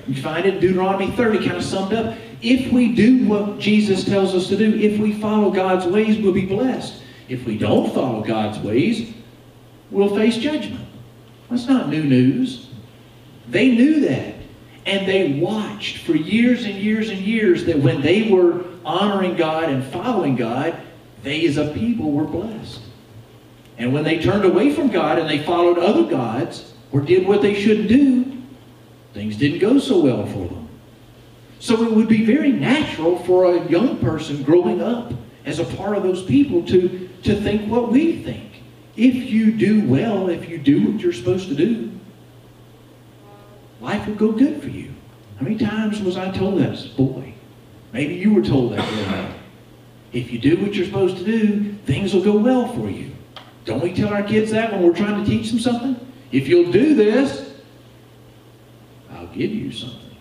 You 0.07 0.21
find 0.21 0.45
it 0.45 0.55
in 0.55 0.59
Deuteronomy 0.59 1.11
30 1.11 1.39
kind 1.39 1.57
of 1.57 1.63
summed 1.63 1.93
up. 1.93 2.15
If 2.43 2.71
we 2.71 2.93
do 2.93 3.25
what 3.27 3.57
Jesus 3.57 4.03
tells 4.03 4.35
us 4.35 4.47
to 4.49 4.57
do, 4.57 4.75
if 4.75 4.99
we 4.99 5.13
follow 5.13 5.49
God's 5.49 5.85
ways, 5.85 6.17
we'll 6.17 6.33
be 6.33 6.45
blessed. 6.45 7.01
If 7.29 7.45
we 7.45 7.57
don't 7.57 7.93
follow 7.93 8.21
God's 8.21 8.59
ways, 8.59 9.13
we'll 9.89 10.15
face 10.15 10.37
judgment. 10.37 10.85
That's 11.49 11.67
not 11.67 11.89
new 11.89 12.03
news. 12.03 12.69
They 13.47 13.69
knew 13.69 14.01
that. 14.01 14.35
And 14.85 15.07
they 15.07 15.39
watched 15.39 15.99
for 15.99 16.13
years 16.13 16.65
and 16.65 16.75
years 16.75 17.09
and 17.09 17.19
years 17.19 17.65
that 17.65 17.79
when 17.79 18.01
they 18.01 18.29
were 18.29 18.65
honoring 18.83 19.37
God 19.37 19.69
and 19.69 19.83
following 19.83 20.35
God, 20.35 20.77
they 21.23 21.45
as 21.47 21.57
a 21.57 21.73
people 21.73 22.11
were 22.11 22.25
blessed. 22.25 22.81
And 23.77 23.93
when 23.93 24.03
they 24.03 24.21
turned 24.21 24.43
away 24.43 24.73
from 24.75 24.89
God 24.89 25.17
and 25.17 25.29
they 25.29 25.41
followed 25.43 25.79
other 25.79 26.03
gods 26.03 26.73
or 26.91 26.99
did 26.99 27.25
what 27.25 27.41
they 27.41 27.55
shouldn't 27.55 27.87
do, 27.87 28.23
Things 29.13 29.37
didn't 29.37 29.59
go 29.59 29.77
so 29.77 29.99
well 29.99 30.25
for 30.25 30.47
them. 30.47 30.62
So 31.63 31.81
it 31.81 31.91
would 31.93 32.09
be 32.09 32.25
very 32.25 32.51
natural 32.51 33.19
for 33.19 33.55
a 33.55 33.69
young 33.69 33.97
person 33.99 34.43
growing 34.43 34.81
up 34.81 35.13
as 35.45 35.59
a 35.59 35.63
part 35.63 35.95
of 35.95 36.03
those 36.03 36.21
people 36.25 36.61
to, 36.63 37.09
to 37.23 37.39
think 37.39 37.71
what 37.71 37.89
we 37.89 38.21
think. 38.21 38.63
If 38.97 39.15
you 39.15 39.53
do 39.53 39.87
well, 39.87 40.27
if 40.27 40.49
you 40.49 40.57
do 40.57 40.85
what 40.85 40.99
you're 40.99 41.13
supposed 41.13 41.47
to 41.47 41.55
do, 41.55 41.89
life 43.79 44.05
will 44.05 44.15
go 44.15 44.33
good 44.33 44.61
for 44.61 44.67
you. 44.67 44.93
How 45.37 45.45
many 45.45 45.57
times 45.57 46.01
was 46.01 46.17
I 46.17 46.31
told 46.31 46.59
that 46.59 46.71
as 46.71 46.87
a 46.87 46.95
boy? 46.95 47.33
Maybe 47.93 48.15
you 48.15 48.33
were 48.33 48.43
told 48.43 48.73
that. 48.73 49.33
If 50.11 50.33
you 50.33 50.39
do 50.39 50.57
what 50.61 50.73
you're 50.73 50.85
supposed 50.85 51.15
to 51.19 51.23
do, 51.23 51.75
things 51.85 52.13
will 52.13 52.25
go 52.25 52.35
well 52.35 52.67
for 52.73 52.89
you. 52.89 53.15
Don't 53.63 53.81
we 53.81 53.93
tell 53.93 54.13
our 54.13 54.23
kids 54.23 54.51
that 54.51 54.73
when 54.73 54.83
we're 54.83 54.93
trying 54.93 55.23
to 55.23 55.29
teach 55.29 55.49
them 55.49 55.61
something? 55.61 55.95
If 56.29 56.49
you'll 56.49 56.73
do 56.73 56.93
this, 56.93 57.53
I'll 59.11 59.27
give 59.27 59.51
you 59.51 59.71
something. 59.71 60.12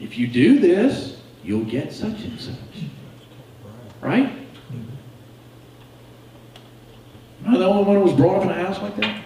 If 0.00 0.18
you 0.18 0.26
do 0.26 0.58
this, 0.58 1.20
you'll 1.42 1.64
get 1.64 1.92
such 1.92 2.22
and 2.22 2.40
such. 2.40 2.54
Right? 4.00 4.32
Am 7.44 7.54
I 7.54 7.58
the 7.58 7.64
only 7.64 7.84
one 7.84 7.96
who 7.96 8.02
was 8.02 8.12
brought 8.12 8.36
up 8.36 8.42
in 8.42 8.50
a 8.50 8.54
house 8.54 8.80
like 8.82 8.96
that? 8.96 9.22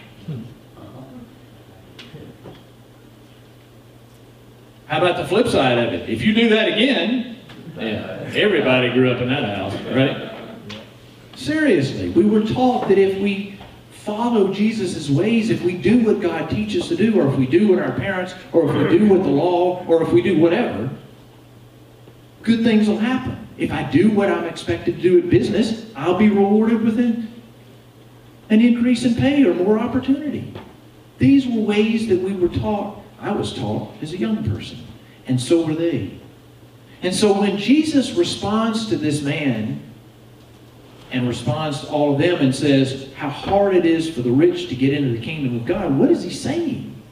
How 4.87 4.99
about 4.99 5.17
the 5.19 5.27
flip 5.29 5.47
side 5.47 5.79
of 5.79 5.93
it? 5.95 6.11
If 6.11 6.23
you 6.23 6.35
do 6.35 6.49
that 6.49 6.69
again, 6.69 7.37
yeah, 7.77 8.29
everybody 8.35 8.91
grew 8.91 9.11
up 9.13 9.21
in 9.21 9.29
that 9.29 9.57
house, 9.57 9.75
right? 9.95 10.33
Seriously, 11.37 12.11
we 12.11 12.25
were 12.25 12.43
taught 12.43 12.89
that 12.89 12.99
if 12.99 13.19
we 13.19 13.60
follow 14.11 14.53
Jesus' 14.53 15.09
ways, 15.09 15.51
if 15.51 15.63
we 15.63 15.77
do 15.77 16.05
what 16.05 16.21
God 16.21 16.51
teaches 16.51 16.89
to 16.89 16.97
do, 16.97 17.21
or 17.21 17.29
if 17.29 17.39
we 17.39 17.47
do 17.47 17.69
what 17.69 17.79
our 17.79 17.93
parents, 17.93 18.35
or 18.53 18.69
if 18.69 18.75
we 18.75 18.99
do 18.99 19.09
what 19.09 19.23
the 19.23 19.29
law, 19.29 19.85
or 19.87 20.03
if 20.03 20.13
we 20.13 20.21
do 20.21 20.41
whatever, 20.41 20.91
good 22.43 22.65
things 22.65 22.89
will 22.89 22.99
happen. 22.99 23.47
If 23.57 23.71
I 23.71 23.85
do 23.85 24.11
what 24.11 24.29
I'm 24.29 24.47
expected 24.47 24.97
to 24.97 25.01
do 25.03 25.19
in 25.19 25.31
business, 25.31 25.87
I'll 25.95 26.19
be 26.19 26.29
rewarded 26.29 26.83
with 26.83 26.99
an, 26.99 27.33
an 28.49 28.61
increase 28.61 29.05
in 29.05 29.15
pay 29.15 29.45
or 29.45 29.55
more 29.55 29.79
opportunity. 29.79 30.55
These 31.19 31.47
were 31.47 31.61
ways 31.61 32.09
that 32.09 32.21
we 32.21 32.33
were 32.33 32.49
taught. 32.49 33.01
I 33.21 33.31
was 33.31 33.55
taught 33.55 33.95
as 34.03 34.13
a 34.13 34.19
young 34.19 34.43
person, 34.51 34.79
and 35.29 35.41
so 35.41 35.65
were 35.65 35.75
they. 35.75 36.19
And 37.03 37.15
so 37.15 37.39
when 37.39 37.59
Jesus 37.59 38.13
responds 38.15 38.89
to 38.89 38.97
this 38.97 39.23
man 39.23 39.81
and 41.13 41.27
responds 41.27 41.81
to 41.81 41.89
all 41.89 42.13
of 42.13 42.19
them 42.19 42.41
and 42.41 42.55
says 42.55 43.13
how 43.15 43.29
hard 43.29 43.75
it 43.75 43.85
is 43.85 44.09
for 44.09 44.23
the 44.23 44.31
rich 44.31 44.69
to 44.69 44.75
get 44.75 44.95
into 44.95 45.19
the 45.19 45.25
kingdom 45.25 45.57
of 45.57 45.67
God, 45.67 45.99
what 45.99 46.11
is 46.11 46.23
he 46.23 46.31
saying? 46.31 47.03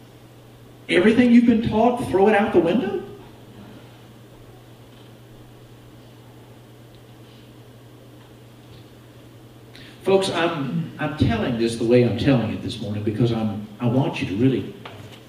Everything 0.89 1.33
you've 1.33 1.47
been 1.47 1.69
taught, 1.69 2.09
throw 2.09 2.29
it 2.29 2.35
out 2.35 2.53
the 2.53 2.61
window? 2.61 3.03
Folks, 10.03 10.31
I'm 10.31 10.91
I'm 10.99 11.17
telling 11.17 11.59
this 11.59 11.77
the 11.77 11.85
way 11.85 12.03
I'm 12.03 12.19
telling 12.19 12.51
it 12.51 12.63
this 12.63 12.81
morning 12.81 13.05
because 13.05 13.31
I'm, 13.31 13.69
I 13.79 13.87
want 13.87 14.21
you 14.21 14.29
to 14.29 14.37
really 14.37 14.75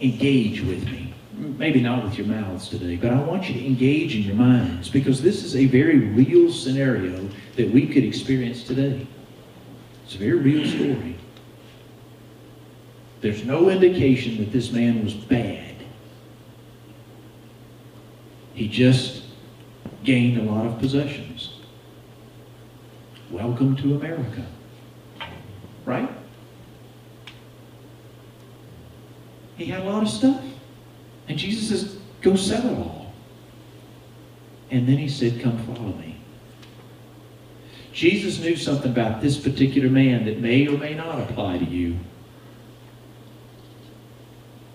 engage 0.02 0.62
with 0.62 0.84
me. 0.86 1.09
Maybe 1.40 1.80
not 1.80 2.04
with 2.04 2.18
your 2.18 2.28
mouths 2.28 2.68
today, 2.68 2.98
but 2.98 3.14
I 3.14 3.22
want 3.22 3.48
you 3.48 3.54
to 3.54 3.66
engage 3.66 4.14
in 4.14 4.24
your 4.24 4.36
minds 4.36 4.90
because 4.90 5.22
this 5.22 5.46
is 5.46 5.56
a 5.56 5.68
very 5.68 6.00
real 6.00 6.52
scenario 6.52 7.30
that 7.56 7.72
we 7.72 7.88
could 7.88 8.04
experience 8.04 8.64
today. 8.64 9.08
It's 10.04 10.16
a 10.16 10.18
very 10.18 10.38
real 10.38 10.68
story. 10.68 11.16
There's 13.22 13.46
no 13.46 13.70
indication 13.70 14.38
that 14.40 14.52
this 14.52 14.74
man 14.74 15.02
was 15.02 15.14
bad. 15.14 15.76
He 18.54 18.68
just 18.68 19.24
gained 20.04 20.38
a 20.40 20.52
lot 20.52 20.66
of 20.66 20.78
possessions. 20.78 21.54
Welcome 23.32 23.78
to 23.78 23.96
America. 23.96 24.46
Right? 25.86 26.10
He 29.56 29.68
had 29.68 29.84
a 29.84 29.90
lot 29.90 30.04
of 30.04 30.10
stuff. 30.10 30.44
And 31.30 31.38
Jesus 31.38 31.70
says, 31.70 31.98
go 32.22 32.36
sell 32.36 32.66
it 32.66 32.78
all. 32.78 33.14
And 34.72 34.88
then 34.88 34.98
he 34.98 35.08
said, 35.08 35.40
come 35.40 35.58
follow 35.60 35.94
me. 35.94 36.20
Jesus 37.94 38.40
knew 38.40 38.56
something 38.56 38.92
about 38.92 39.22
this 39.22 39.38
particular 39.38 39.90
man 39.90 40.26
that 40.26 40.40
may 40.40 40.68
or 40.68 40.78
may 40.78 40.94
not 40.94 41.20
apply 41.20 41.60
to 41.60 41.66
you. 41.66 41.98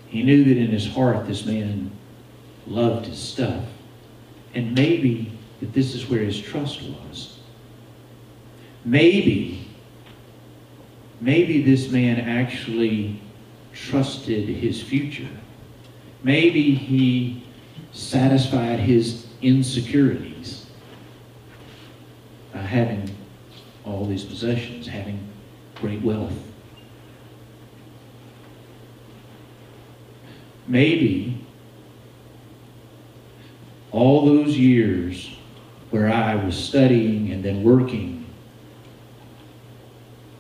He 0.09 0.23
knew 0.23 0.45
that 0.45 0.57
in 0.57 0.71
his 0.71 0.87
heart 0.87 1.27
this 1.27 1.45
man 1.45 1.91
loved 2.67 3.07
his 3.07 3.19
stuff. 3.19 3.65
And 4.55 4.75
maybe 4.75 5.33
that 5.61 5.73
this 5.73 5.95
is 5.95 6.09
where 6.09 6.21
his 6.21 6.41
trust 6.41 6.83
was. 6.83 7.41
Maybe, 8.85 9.67
maybe 11.21 11.63
this 11.63 11.91
man 11.91 12.21
actually 12.21 13.21
trusted 13.73 14.49
his 14.49 14.83
future. 14.83 15.29
Maybe 16.25 16.75
he 16.75 17.45
satisfied 17.93 18.81
his 18.81 19.27
insecurities 19.43 20.65
by 22.53 22.61
having 22.61 23.15
all 23.85 24.07
these 24.07 24.25
possessions, 24.25 24.87
having 24.87 25.21
great 25.75 26.01
wealth. 26.01 26.33
Maybe 30.67 31.45
all 33.93 34.25
those 34.25 34.57
years 34.57 35.37
where 35.91 36.09
I 36.09 36.37
was 36.37 36.57
studying 36.57 37.33
and 37.33 37.45
then 37.45 37.63
working 37.63 38.25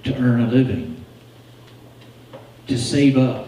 to 0.04 0.16
earn 0.16 0.40
a 0.40 0.46
living, 0.46 1.04
to 2.68 2.78
save 2.78 3.18
up 3.18 3.43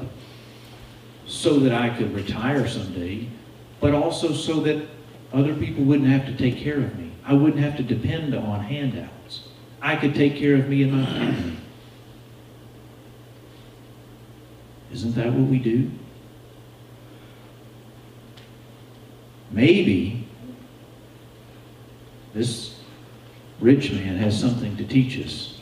so 1.37 1.59
that 1.61 1.73
I 1.73 1.91
could 1.91 2.15
retire 2.15 2.67
someday, 2.67 3.29
but 3.81 3.93
also 3.93 4.33
so 4.33 4.61
that 4.61 4.89
other 5.33 5.55
people 5.55 5.85
wouldn't 5.85 6.09
have 6.09 6.25
to 6.27 6.37
take 6.37 6.57
care 6.57 6.79
of 6.79 6.99
me. 6.99 7.13
I 7.25 7.35
wouldn't 7.35 7.63
have 7.63 7.77
to 7.77 7.83
depend 7.83 8.35
on 8.35 8.61
handouts. 8.61 9.43
I 9.83 9.97
could 9.97 10.15
take 10.15 10.37
care 10.37 10.55
of 10.55 10.69
me 10.69 10.83
and 10.83 10.93
my 10.93 11.05
family. 11.05 11.57
Isn't 14.93 15.15
that 15.17 15.27
what 15.27 15.51
we 15.51 15.59
do? 15.59 15.91
Maybe 19.51 20.27
this 22.33 22.81
rich 23.61 23.93
man 23.93 24.17
has 24.17 24.41
something 24.41 24.77
to 24.79 24.85
teach 24.85 25.19
us. 25.25 25.61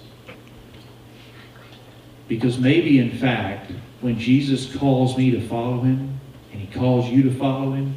Because 2.28 2.58
maybe, 2.58 2.98
in 2.98 3.10
fact, 3.10 3.72
when 4.00 4.18
Jesus 4.18 4.74
calls 4.76 5.16
me 5.16 5.30
to 5.32 5.46
follow 5.46 5.80
him, 5.80 6.20
and 6.52 6.60
he 6.60 6.66
calls 6.66 7.08
you 7.08 7.22
to 7.24 7.34
follow 7.34 7.72
him, 7.72 7.96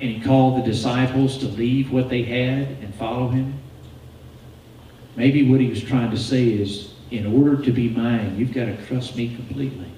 and 0.00 0.10
he 0.10 0.20
called 0.20 0.62
the 0.62 0.66
disciples 0.68 1.38
to 1.38 1.46
leave 1.46 1.92
what 1.92 2.08
they 2.08 2.22
had 2.22 2.68
and 2.82 2.94
follow 2.94 3.28
him, 3.28 3.54
maybe 5.14 5.48
what 5.48 5.60
he 5.60 5.68
was 5.68 5.82
trying 5.82 6.10
to 6.10 6.16
say 6.16 6.48
is, 6.48 6.94
in 7.10 7.26
order 7.26 7.62
to 7.62 7.70
be 7.70 7.88
mine, 7.90 8.36
you've 8.38 8.52
got 8.52 8.64
to 8.64 8.86
trust 8.86 9.16
me 9.16 9.34
completely. 9.34 9.90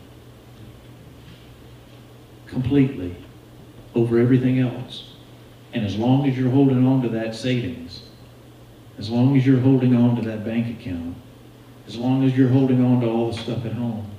Completely. 2.46 3.16
Over 3.94 4.18
everything 4.18 4.58
else. 4.58 5.14
And 5.72 5.86
as 5.86 5.96
long 5.96 6.28
as 6.28 6.36
you're 6.36 6.50
holding 6.50 6.86
on 6.86 7.02
to 7.02 7.08
that 7.10 7.34
savings, 7.34 8.02
as 8.98 9.10
long 9.10 9.36
as 9.36 9.46
you're 9.46 9.60
holding 9.60 9.94
on 9.94 10.16
to 10.16 10.22
that 10.22 10.44
bank 10.44 10.80
account, 10.80 11.16
as 11.86 11.96
long 11.96 12.24
as 12.24 12.36
you're 12.36 12.48
holding 12.48 12.84
on 12.84 13.00
to 13.00 13.08
all 13.08 13.30
the 13.30 13.38
stuff 13.38 13.64
at 13.64 13.72
home, 13.72 14.10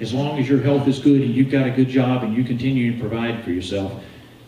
as 0.00 0.14
long 0.14 0.38
as 0.38 0.48
your 0.48 0.60
health 0.60 0.88
is 0.88 0.98
good 0.98 1.20
and 1.20 1.34
you've 1.34 1.50
got 1.50 1.66
a 1.66 1.70
good 1.70 1.88
job 1.88 2.22
and 2.22 2.34
you 2.34 2.44
continue 2.44 2.92
to 2.92 3.00
provide 3.00 3.44
for 3.44 3.50
yourself, 3.50 3.92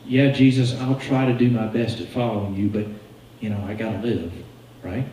yeah, 0.07 0.31
Jesus, 0.31 0.79
I'll 0.81 0.99
try 0.99 1.27
to 1.27 1.33
do 1.33 1.51
my 1.51 1.67
best 1.67 2.01
at 2.01 2.09
following 2.09 2.55
you, 2.55 2.69
but, 2.69 2.87
you 3.41 3.51
know, 3.51 3.63
I 3.67 3.75
got 3.75 3.93
to 3.93 3.99
live, 3.99 4.33
right? 4.83 5.07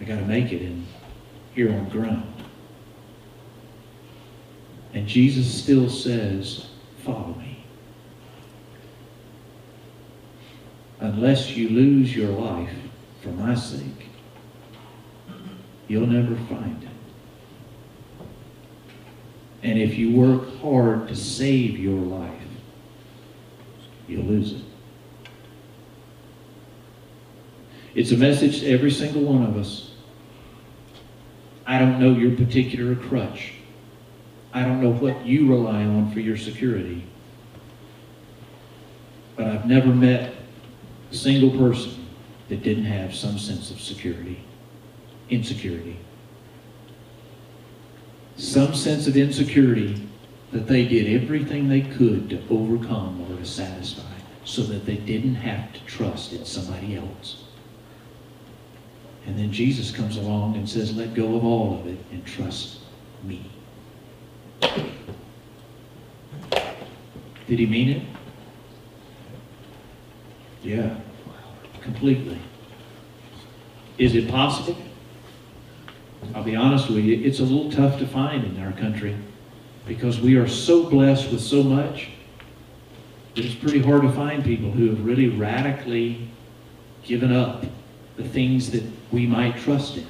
I 0.00 0.04
got 0.04 0.16
to 0.16 0.24
make 0.24 0.52
it 0.52 0.62
in 0.62 0.86
here 1.54 1.72
on 1.72 1.88
ground. 1.88 2.32
And 4.94 5.06
Jesus 5.06 5.62
still 5.62 5.88
says, 5.88 6.66
follow 7.04 7.34
me. 7.34 7.64
Unless 11.00 11.56
you 11.56 11.68
lose 11.68 12.14
your 12.14 12.30
life 12.30 12.70
for 13.22 13.30
my 13.30 13.54
sake, 13.54 14.08
you'll 15.92 16.06
never 16.06 16.34
find 16.46 16.82
it. 16.82 16.88
And 19.62 19.78
if 19.78 19.98
you 19.98 20.16
work 20.16 20.56
hard 20.62 21.06
to 21.08 21.14
save 21.14 21.78
your 21.78 22.00
life, 22.00 22.32
you'll 24.08 24.24
lose 24.24 24.52
it. 24.54 24.62
It's 27.94 28.10
a 28.10 28.16
message 28.16 28.60
to 28.60 28.70
every 28.70 28.90
single 28.90 29.22
one 29.24 29.44
of 29.44 29.58
us. 29.58 29.90
I 31.66 31.78
don't 31.78 32.00
know 32.00 32.12
your 32.12 32.36
particular 32.36 32.96
crutch. 32.96 33.52
I 34.54 34.62
don't 34.62 34.82
know 34.82 34.92
what 34.92 35.26
you 35.26 35.50
rely 35.50 35.84
on 35.84 36.10
for 36.10 36.20
your 36.20 36.38
security. 36.38 37.04
But 39.36 39.46
I've 39.46 39.66
never 39.66 39.88
met 39.88 40.32
a 41.10 41.14
single 41.14 41.50
person 41.50 42.06
that 42.48 42.62
didn't 42.62 42.86
have 42.86 43.14
some 43.14 43.38
sense 43.38 43.70
of 43.70 43.78
security, 43.78 44.42
insecurity. 45.32 45.98
Some 48.36 48.74
sense 48.74 49.06
of 49.06 49.16
insecurity 49.16 50.08
that 50.52 50.66
they 50.66 50.84
did 50.86 51.22
everything 51.22 51.68
they 51.68 51.80
could 51.80 52.28
to 52.30 52.42
overcome 52.50 53.26
or 53.28 53.38
to 53.38 53.44
satisfy 53.46 54.02
so 54.44 54.62
that 54.62 54.84
they 54.84 54.96
didn't 54.96 55.36
have 55.36 55.72
to 55.72 55.80
trust 55.86 56.32
in 56.32 56.44
somebody 56.44 56.96
else. 56.96 57.44
And 59.26 59.38
then 59.38 59.52
Jesus 59.52 59.90
comes 59.90 60.16
along 60.16 60.56
and 60.56 60.68
says, 60.68 60.94
let 60.96 61.14
go 61.14 61.36
of 61.36 61.44
all 61.44 61.78
of 61.78 61.86
it 61.86 61.98
and 62.10 62.26
trust 62.26 62.80
me. 63.22 63.50
Did 67.46 67.58
he 67.58 67.66
mean 67.66 67.88
it? 67.88 68.02
Yeah, 70.62 70.96
completely. 71.80 72.38
Is 73.98 74.14
it 74.14 74.28
possible? 74.28 74.76
I'll 76.34 76.44
be 76.44 76.56
honest 76.56 76.88
with 76.88 77.04
you, 77.04 77.22
it's 77.24 77.40
a 77.40 77.44
little 77.44 77.70
tough 77.70 77.98
to 77.98 78.06
find 78.06 78.44
in 78.44 78.62
our 78.62 78.72
country 78.72 79.16
because 79.86 80.20
we 80.20 80.36
are 80.36 80.48
so 80.48 80.88
blessed 80.88 81.30
with 81.30 81.40
so 81.40 81.62
much 81.62 82.10
that 83.34 83.44
it's 83.44 83.54
pretty 83.54 83.80
hard 83.80 84.02
to 84.02 84.12
find 84.12 84.44
people 84.44 84.70
who 84.70 84.88
have 84.88 85.04
really 85.04 85.28
radically 85.28 86.28
given 87.02 87.32
up 87.32 87.64
the 88.16 88.24
things 88.24 88.70
that 88.70 88.84
we 89.10 89.26
might 89.26 89.56
trust 89.58 89.96
in 89.96 90.06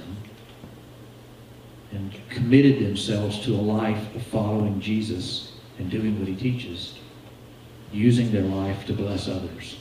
and 1.93 2.15
committed 2.29 2.85
themselves 2.85 3.41
to 3.41 3.55
a 3.55 3.61
life 3.61 4.15
of 4.15 4.23
following 4.25 4.81
Jesus 4.81 5.53
and 5.79 5.91
doing 5.91 6.19
what 6.19 6.29
he 6.29 6.35
teaches, 6.35 6.99
using 7.93 8.31
their 8.33 8.43
life 8.43 8.87
to 8.87 8.93
bless 8.93 9.29
others, 9.29 9.79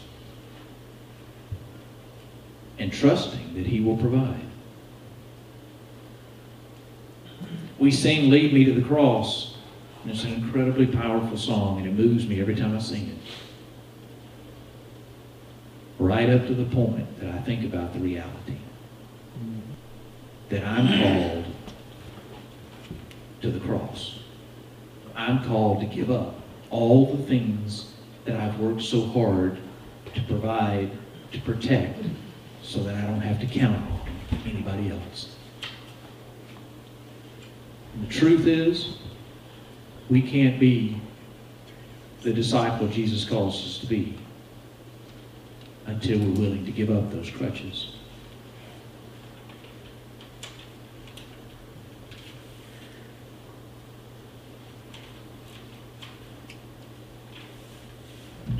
and 2.80 2.92
trusting 2.92 3.54
that 3.56 3.66
he 3.66 3.80
will 3.80 3.98
provide. 3.98 4.51
We 7.82 7.90
sing 7.90 8.30
Lead 8.30 8.54
Me 8.54 8.64
to 8.66 8.74
the 8.74 8.88
Cross, 8.88 9.56
and 10.04 10.12
it's 10.12 10.24
an 10.24 10.34
incredibly 10.34 10.86
powerful 10.86 11.36
song, 11.36 11.80
and 11.80 11.88
it 11.88 11.94
moves 11.96 12.28
me 12.28 12.40
every 12.40 12.56
time 12.56 12.78
I 12.78 12.80
sing 12.80 13.08
it. 13.10 13.18
Right 15.98 16.30
up 16.30 16.46
to 16.46 16.54
the 16.54 16.66
point 16.66 17.20
that 17.20 17.34
I 17.34 17.40
think 17.40 17.66
about 17.66 17.94
the 17.94 18.00
reality 18.00 18.58
that 20.50 20.64
I'm 20.64 20.88
called 21.02 21.46
to 23.42 23.50
the 23.50 23.60
cross. 23.60 24.20
I'm 25.16 25.44
called 25.44 25.80
to 25.80 25.88
give 25.88 26.12
up 26.12 26.36
all 26.70 27.16
the 27.16 27.24
things 27.24 27.96
that 28.26 28.40
I've 28.40 28.60
worked 28.60 28.84
so 28.84 29.08
hard 29.08 29.58
to 30.14 30.22
provide, 30.22 30.92
to 31.32 31.42
protect, 31.42 32.06
so 32.62 32.84
that 32.84 32.94
I 32.94 33.02
don't 33.08 33.22
have 33.22 33.40
to 33.40 33.48
count 33.48 33.82
on 34.32 34.40
anybody 34.46 34.92
else. 34.92 35.36
And 37.94 38.08
the 38.08 38.14
truth 38.14 38.48
is, 38.48 38.98
we 40.10 40.22
can't 40.22 40.60
be 40.60 41.00
the 42.22 42.34
disciple 42.34 42.88
Jesus 42.88 43.26
calls 43.26 43.56
us 43.56 43.78
to 43.80 43.88
be 43.88 44.18
until 45.88 46.20
we're 46.20 46.40
willing 46.40 46.66
to 46.66 46.72
give 46.72 46.90
up 46.90 47.12
those 47.12 47.30
crutches. 47.30 47.96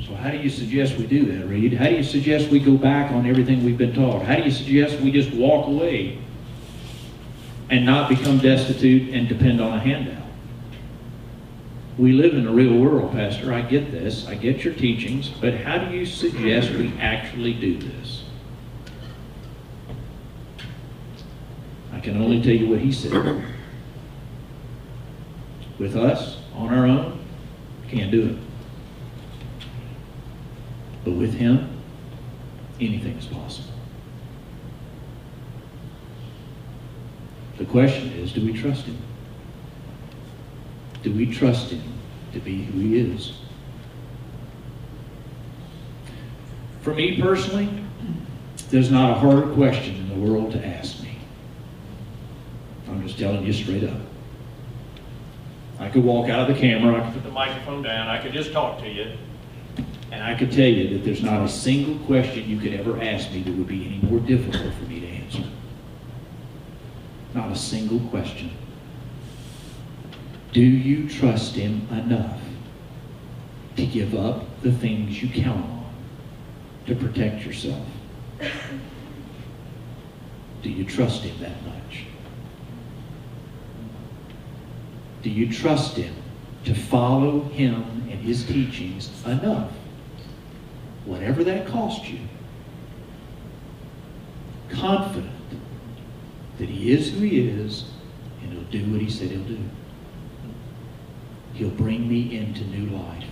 So 0.06 0.14
how 0.14 0.30
do 0.30 0.38
you 0.38 0.50
suggest 0.50 0.96
we 0.96 1.06
do 1.06 1.24
that, 1.26 1.46
Reed? 1.46 1.74
How 1.74 1.88
do 1.88 1.94
you 1.94 2.02
suggest 2.02 2.48
we 2.48 2.58
go 2.58 2.76
back 2.76 3.12
on 3.12 3.26
everything 3.26 3.64
we've 3.64 3.78
been 3.78 3.94
taught? 3.94 4.22
How 4.22 4.36
do 4.36 4.42
you 4.42 4.50
suggest 4.50 4.98
we 5.00 5.12
just 5.12 5.32
walk 5.32 5.68
away 5.68 6.18
and 7.72 7.86
not 7.86 8.06
become 8.10 8.36
destitute 8.36 9.14
and 9.14 9.26
depend 9.30 9.58
on 9.58 9.72
a 9.72 9.80
handout? 9.80 10.22
We 11.96 12.12
live 12.12 12.34
in 12.34 12.44
the 12.44 12.50
real 12.50 12.78
world, 12.78 13.12
Pastor. 13.12 13.52
I 13.52 13.62
get 13.62 13.90
this. 13.90 14.26
I 14.26 14.34
get 14.34 14.62
your 14.62 14.74
teachings. 14.74 15.30
But 15.30 15.54
how 15.54 15.78
do 15.78 15.96
you 15.96 16.04
suggest 16.04 16.70
we 16.70 16.92
actually 17.00 17.54
do 17.54 17.78
this? 17.78 18.24
I 21.92 22.00
can 22.00 22.20
only 22.20 22.42
tell 22.42 22.52
you 22.52 22.68
what 22.68 22.80
he 22.80 22.92
said. 22.92 23.42
With 25.78 25.96
us, 25.96 26.38
on 26.54 26.74
our 26.74 26.86
own, 26.86 27.24
can't 27.88 28.10
do 28.10 28.28
it. 28.28 29.66
But 31.04 31.12
with 31.12 31.34
him, 31.34 31.80
anything 32.80 33.16
is 33.16 33.26
possible. 33.26 33.72
The 37.62 37.68
question 37.68 38.10
is, 38.14 38.32
do 38.32 38.44
we 38.44 38.52
trust 38.52 38.86
him? 38.86 38.98
Do 41.04 41.12
we 41.12 41.32
trust 41.32 41.70
him 41.70 41.80
to 42.32 42.40
be 42.40 42.64
who 42.64 42.80
he 42.80 42.98
is? 42.98 43.38
For 46.80 46.92
me 46.92 47.20
personally, 47.22 47.68
there's 48.70 48.90
not 48.90 49.12
a 49.12 49.14
harder 49.14 49.46
question 49.54 49.94
in 49.94 50.08
the 50.08 50.16
world 50.16 50.50
to 50.54 50.66
ask 50.66 51.04
me. 51.04 51.18
I'm 52.88 53.06
just 53.06 53.16
telling 53.16 53.46
you 53.46 53.52
straight 53.52 53.84
up. 53.84 54.00
I 55.78 55.88
could 55.88 56.02
walk 56.02 56.28
out 56.28 56.50
of 56.50 56.56
the 56.56 56.60
camera, 56.60 57.00
I 57.00 57.04
could 57.04 57.14
put 57.14 57.22
the 57.22 57.30
microphone 57.30 57.82
down, 57.82 58.08
I 58.08 58.20
could 58.20 58.32
just 58.32 58.50
talk 58.50 58.80
to 58.80 58.88
you, 58.88 59.12
and 60.10 60.20
I 60.20 60.34
could 60.36 60.50
tell 60.50 60.66
you 60.66 60.98
that 60.98 61.04
there's 61.04 61.22
not 61.22 61.44
a 61.44 61.48
single 61.48 62.04
question 62.06 62.50
you 62.50 62.58
could 62.58 62.74
ever 62.74 63.00
ask 63.00 63.30
me 63.30 63.42
that 63.42 63.54
would 63.54 63.68
be 63.68 63.86
any 63.86 64.10
more 64.10 64.18
difficult 64.18 64.74
for 64.74 64.84
me. 64.86 64.91
Not 67.34 67.50
a 67.50 67.56
single 67.56 68.00
question. 68.10 68.50
Do 70.52 70.60
you 70.60 71.08
trust 71.08 71.54
Him 71.54 71.88
enough 71.90 72.40
to 73.76 73.86
give 73.86 74.14
up 74.14 74.60
the 74.60 74.72
things 74.72 75.22
you 75.22 75.28
count 75.28 75.64
on 75.64 75.94
to 76.86 76.94
protect 76.94 77.46
yourself? 77.46 77.86
Do 80.62 80.68
you 80.68 80.84
trust 80.84 81.22
Him 81.22 81.40
that 81.40 81.62
much? 81.64 82.04
Do 85.22 85.30
you 85.30 85.50
trust 85.50 85.96
Him 85.96 86.14
to 86.64 86.74
follow 86.74 87.40
Him 87.44 87.82
and 88.10 88.20
His 88.20 88.44
teachings 88.44 89.10
enough, 89.24 89.70
whatever 91.06 91.42
that 91.44 91.66
costs 91.66 92.08
you? 92.08 92.18
Confident 94.68 95.31
that 96.62 96.70
He 96.70 96.92
is 96.92 97.10
who 97.10 97.18
He 97.18 97.40
is 97.40 97.86
and 98.40 98.52
He'll 98.52 98.62
do 98.62 98.92
what 98.92 99.00
He 99.00 99.10
said 99.10 99.32
He'll 99.32 99.42
do. 99.42 99.58
He'll 101.54 101.70
bring 101.70 102.08
me 102.08 102.36
into 102.36 102.62
new 102.66 102.96
life. 102.96 103.24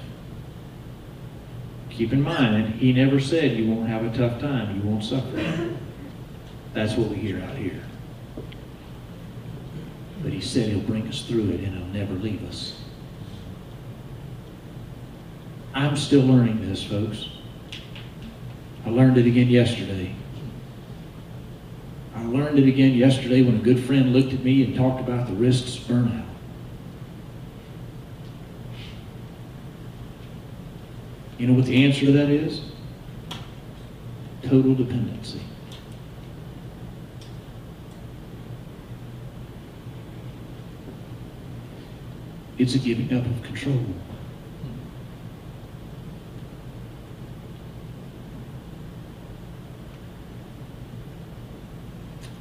Keep 1.91 2.13
in 2.13 2.23
mind, 2.23 2.75
he 2.75 2.93
never 2.93 3.21
said 3.21 3.57
you 3.57 3.71
won't 3.71 3.89
have 3.89 4.05
a 4.05 4.17
tough 4.17 4.41
time, 4.41 4.77
you 4.77 4.83
won't 4.83 5.05
suffer. 5.05 5.71
That's 6.75 6.95
what 6.95 7.09
we 7.09 7.17
hear 7.17 7.41
out 7.41 7.57
here. 7.57 7.83
But 10.23 10.33
he 10.33 10.41
said 10.41 10.69
he'll 10.69 10.81
bring 10.81 11.07
us 11.07 11.23
through 11.23 11.51
it 11.51 11.61
and 11.61 11.77
he'll 11.77 11.87
never 11.87 12.15
leave 12.15 12.45
us. 12.49 12.83
I'm 15.73 15.97
still 15.97 16.23
learning 16.23 16.69
this, 16.69 16.83
folks. 16.83 17.29
I 18.85 18.91
learned 18.91 19.19
it 19.19 19.27
again 19.27 19.49
yesterday. 19.49 20.15
I 22.21 22.25
learned 22.25 22.59
it 22.59 22.69
again 22.69 22.93
yesterday 22.93 23.41
when 23.41 23.57
a 23.57 23.63
good 23.63 23.83
friend 23.83 24.13
looked 24.13 24.35
at 24.35 24.45
me 24.45 24.63
and 24.63 24.75
talked 24.75 25.01
about 25.01 25.27
the 25.27 25.33
risks 25.33 25.77
burnout. 25.77 26.27
You 31.39 31.47
know 31.47 31.55
what 31.55 31.65
the 31.65 31.83
answer 31.87 32.05
to 32.05 32.13
that 32.13 32.29
is? 32.29 32.61
Total 34.43 34.75
dependency. 34.75 35.41
It's 42.59 42.75
a 42.75 42.79
giving 42.79 43.17
up 43.17 43.25
of 43.25 43.43
control. 43.43 43.83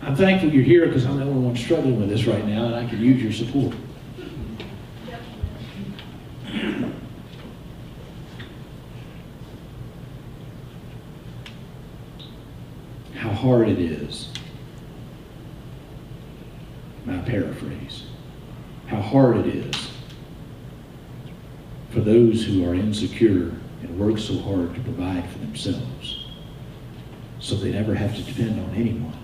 I'm 0.01 0.15
thankful 0.15 0.49
you're 0.49 0.63
here 0.63 0.85
because 0.87 1.05
I'm 1.05 1.17
the 1.17 1.23
only 1.23 1.45
one 1.45 1.55
struggling 1.55 1.99
with 1.99 2.09
this 2.09 2.25
right 2.25 2.45
now 2.45 2.65
and 2.65 2.75
I 2.75 2.87
can 2.87 3.01
use 3.01 3.21
your 3.21 3.33
support. 3.33 3.75
How 13.15 13.31
hard 13.31 13.67
it 13.67 13.79
is. 13.79 14.31
My 17.05 17.17
paraphrase. 17.19 18.05
How 18.87 19.01
hard 19.01 19.37
it 19.37 19.47
is 19.47 19.91
for 21.89 21.99
those 21.99 22.45
who 22.45 22.67
are 22.69 22.73
insecure 22.73 23.51
and 23.81 23.99
work 23.99 24.17
so 24.17 24.37
hard 24.39 24.73
to 24.75 24.81
provide 24.81 25.29
for 25.29 25.39
themselves 25.39 26.25
so 27.39 27.55
they 27.55 27.71
never 27.71 27.95
have 27.95 28.15
to 28.15 28.21
depend 28.21 28.59
on 28.59 28.75
anyone 28.75 29.17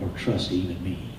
or 0.00 0.08
trust 0.16 0.52
even 0.52 0.82
me. 0.82 1.10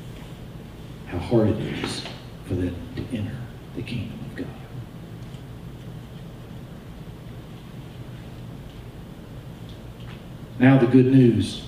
How 1.07 1.17
hard 1.17 1.49
it 1.49 1.61
is 1.83 2.03
for 2.47 2.55
them 2.55 2.75
to 2.95 3.17
enter 3.17 3.35
the 3.75 3.81
kingdom 3.81 4.19
of 4.29 4.35
God. 4.35 4.47
Now 10.59 10.77
the 10.77 10.87
good 10.87 11.07
news. 11.07 11.63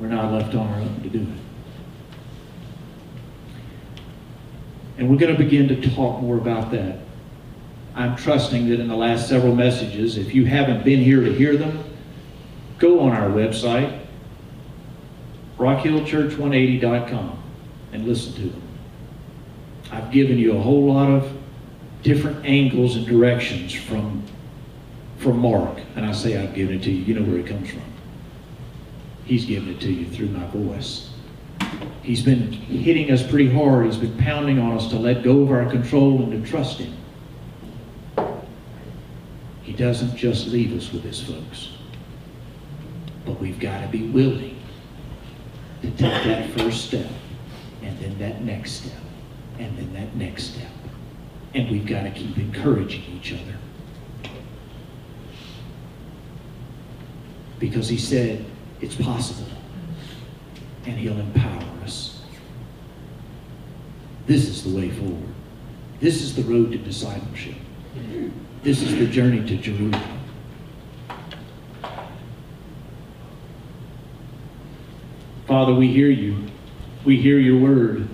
We're 0.00 0.08
not 0.08 0.32
left 0.32 0.54
on 0.54 0.68
our 0.68 0.80
own 0.80 1.00
to 1.02 1.08
do 1.08 1.20
it. 1.20 1.28
And 4.98 5.08
we're 5.08 5.16
going 5.16 5.36
to 5.36 5.42
begin 5.42 5.68
to 5.68 5.90
talk 5.94 6.20
more 6.20 6.36
about 6.36 6.70
that. 6.72 6.98
I'm 7.94 8.16
trusting 8.16 8.68
that 8.68 8.80
in 8.80 8.88
the 8.88 8.96
last 8.96 9.28
several 9.28 9.54
messages, 9.54 10.16
if 10.18 10.34
you 10.34 10.44
haven't 10.44 10.84
been 10.84 11.00
here 11.00 11.20
to 11.20 11.32
hear 11.32 11.56
them, 11.56 11.84
go 12.78 13.00
on 13.00 13.12
our 13.12 13.28
website, 13.28 13.97
rockhillchurch180.com, 15.58 17.42
and 17.92 18.06
listen 18.06 18.32
to 18.34 18.40
them. 18.42 18.62
I've 19.90 20.10
given 20.10 20.38
you 20.38 20.56
a 20.56 20.60
whole 20.60 20.92
lot 20.92 21.10
of 21.10 21.32
different 22.02 22.44
angles 22.44 22.96
and 22.96 23.06
directions 23.06 23.72
from, 23.72 24.22
from 25.18 25.38
Mark. 25.38 25.80
And 25.96 26.06
I 26.06 26.12
say 26.12 26.36
I've 26.36 26.54
given 26.54 26.76
it 26.76 26.82
to 26.84 26.90
you. 26.90 27.04
You 27.04 27.20
know 27.20 27.30
where 27.30 27.40
it 27.40 27.46
comes 27.46 27.70
from. 27.70 27.82
He's 29.24 29.44
given 29.44 29.70
it 29.70 29.80
to 29.80 29.92
you 29.92 30.06
through 30.06 30.28
my 30.28 30.46
voice. 30.46 31.10
He's 32.02 32.22
been 32.22 32.52
hitting 32.52 33.10
us 33.10 33.26
pretty 33.26 33.50
hard. 33.50 33.86
He's 33.86 33.96
been 33.96 34.16
pounding 34.16 34.58
on 34.58 34.76
us 34.76 34.88
to 34.88 34.96
let 34.96 35.22
go 35.22 35.42
of 35.42 35.50
our 35.50 35.68
control 35.68 36.22
and 36.22 36.32
to 36.32 36.50
trust 36.50 36.78
Him. 36.78 36.96
He 39.62 39.72
doesn't 39.72 40.16
just 40.16 40.46
leave 40.46 40.74
us 40.74 40.92
with 40.92 41.02
His 41.02 41.20
folks. 41.20 41.72
But 43.26 43.38
we've 43.38 43.60
got 43.60 43.82
to 43.82 43.88
be 43.88 44.08
willing 44.08 44.57
to 45.82 45.90
take 45.90 46.24
that 46.24 46.50
first 46.50 46.86
step, 46.86 47.06
and 47.82 47.98
then 47.98 48.18
that 48.18 48.42
next 48.42 48.72
step, 48.72 49.00
and 49.58 49.76
then 49.78 49.92
that 49.94 50.14
next 50.16 50.54
step. 50.54 50.70
And 51.54 51.70
we've 51.70 51.86
got 51.86 52.02
to 52.02 52.10
keep 52.10 52.36
encouraging 52.36 53.02
each 53.04 53.32
other. 53.32 53.56
Because 57.58 57.88
He 57.88 57.96
said 57.96 58.44
it's 58.80 58.94
possible 58.94 59.48
and 60.88 60.96
he'll 60.96 61.18
empower 61.18 61.62
us. 61.84 62.22
This 64.26 64.48
is 64.48 64.64
the 64.64 64.74
way 64.74 64.90
forward. 64.90 65.34
This 66.00 66.22
is 66.22 66.34
the 66.34 66.42
road 66.42 66.72
to 66.72 66.78
discipleship. 66.78 67.56
This 68.62 68.82
is 68.82 68.96
the 68.98 69.06
journey 69.06 69.46
to 69.46 69.56
Jerusalem. 69.56 70.17
Father, 75.48 75.72
we 75.72 75.90
hear 75.90 76.10
you. 76.10 76.36
We 77.06 77.16
hear 77.16 77.38
your 77.38 77.58
word. 77.58 78.06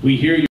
We 0.00 0.16
hear 0.16 0.36
your 0.36 0.46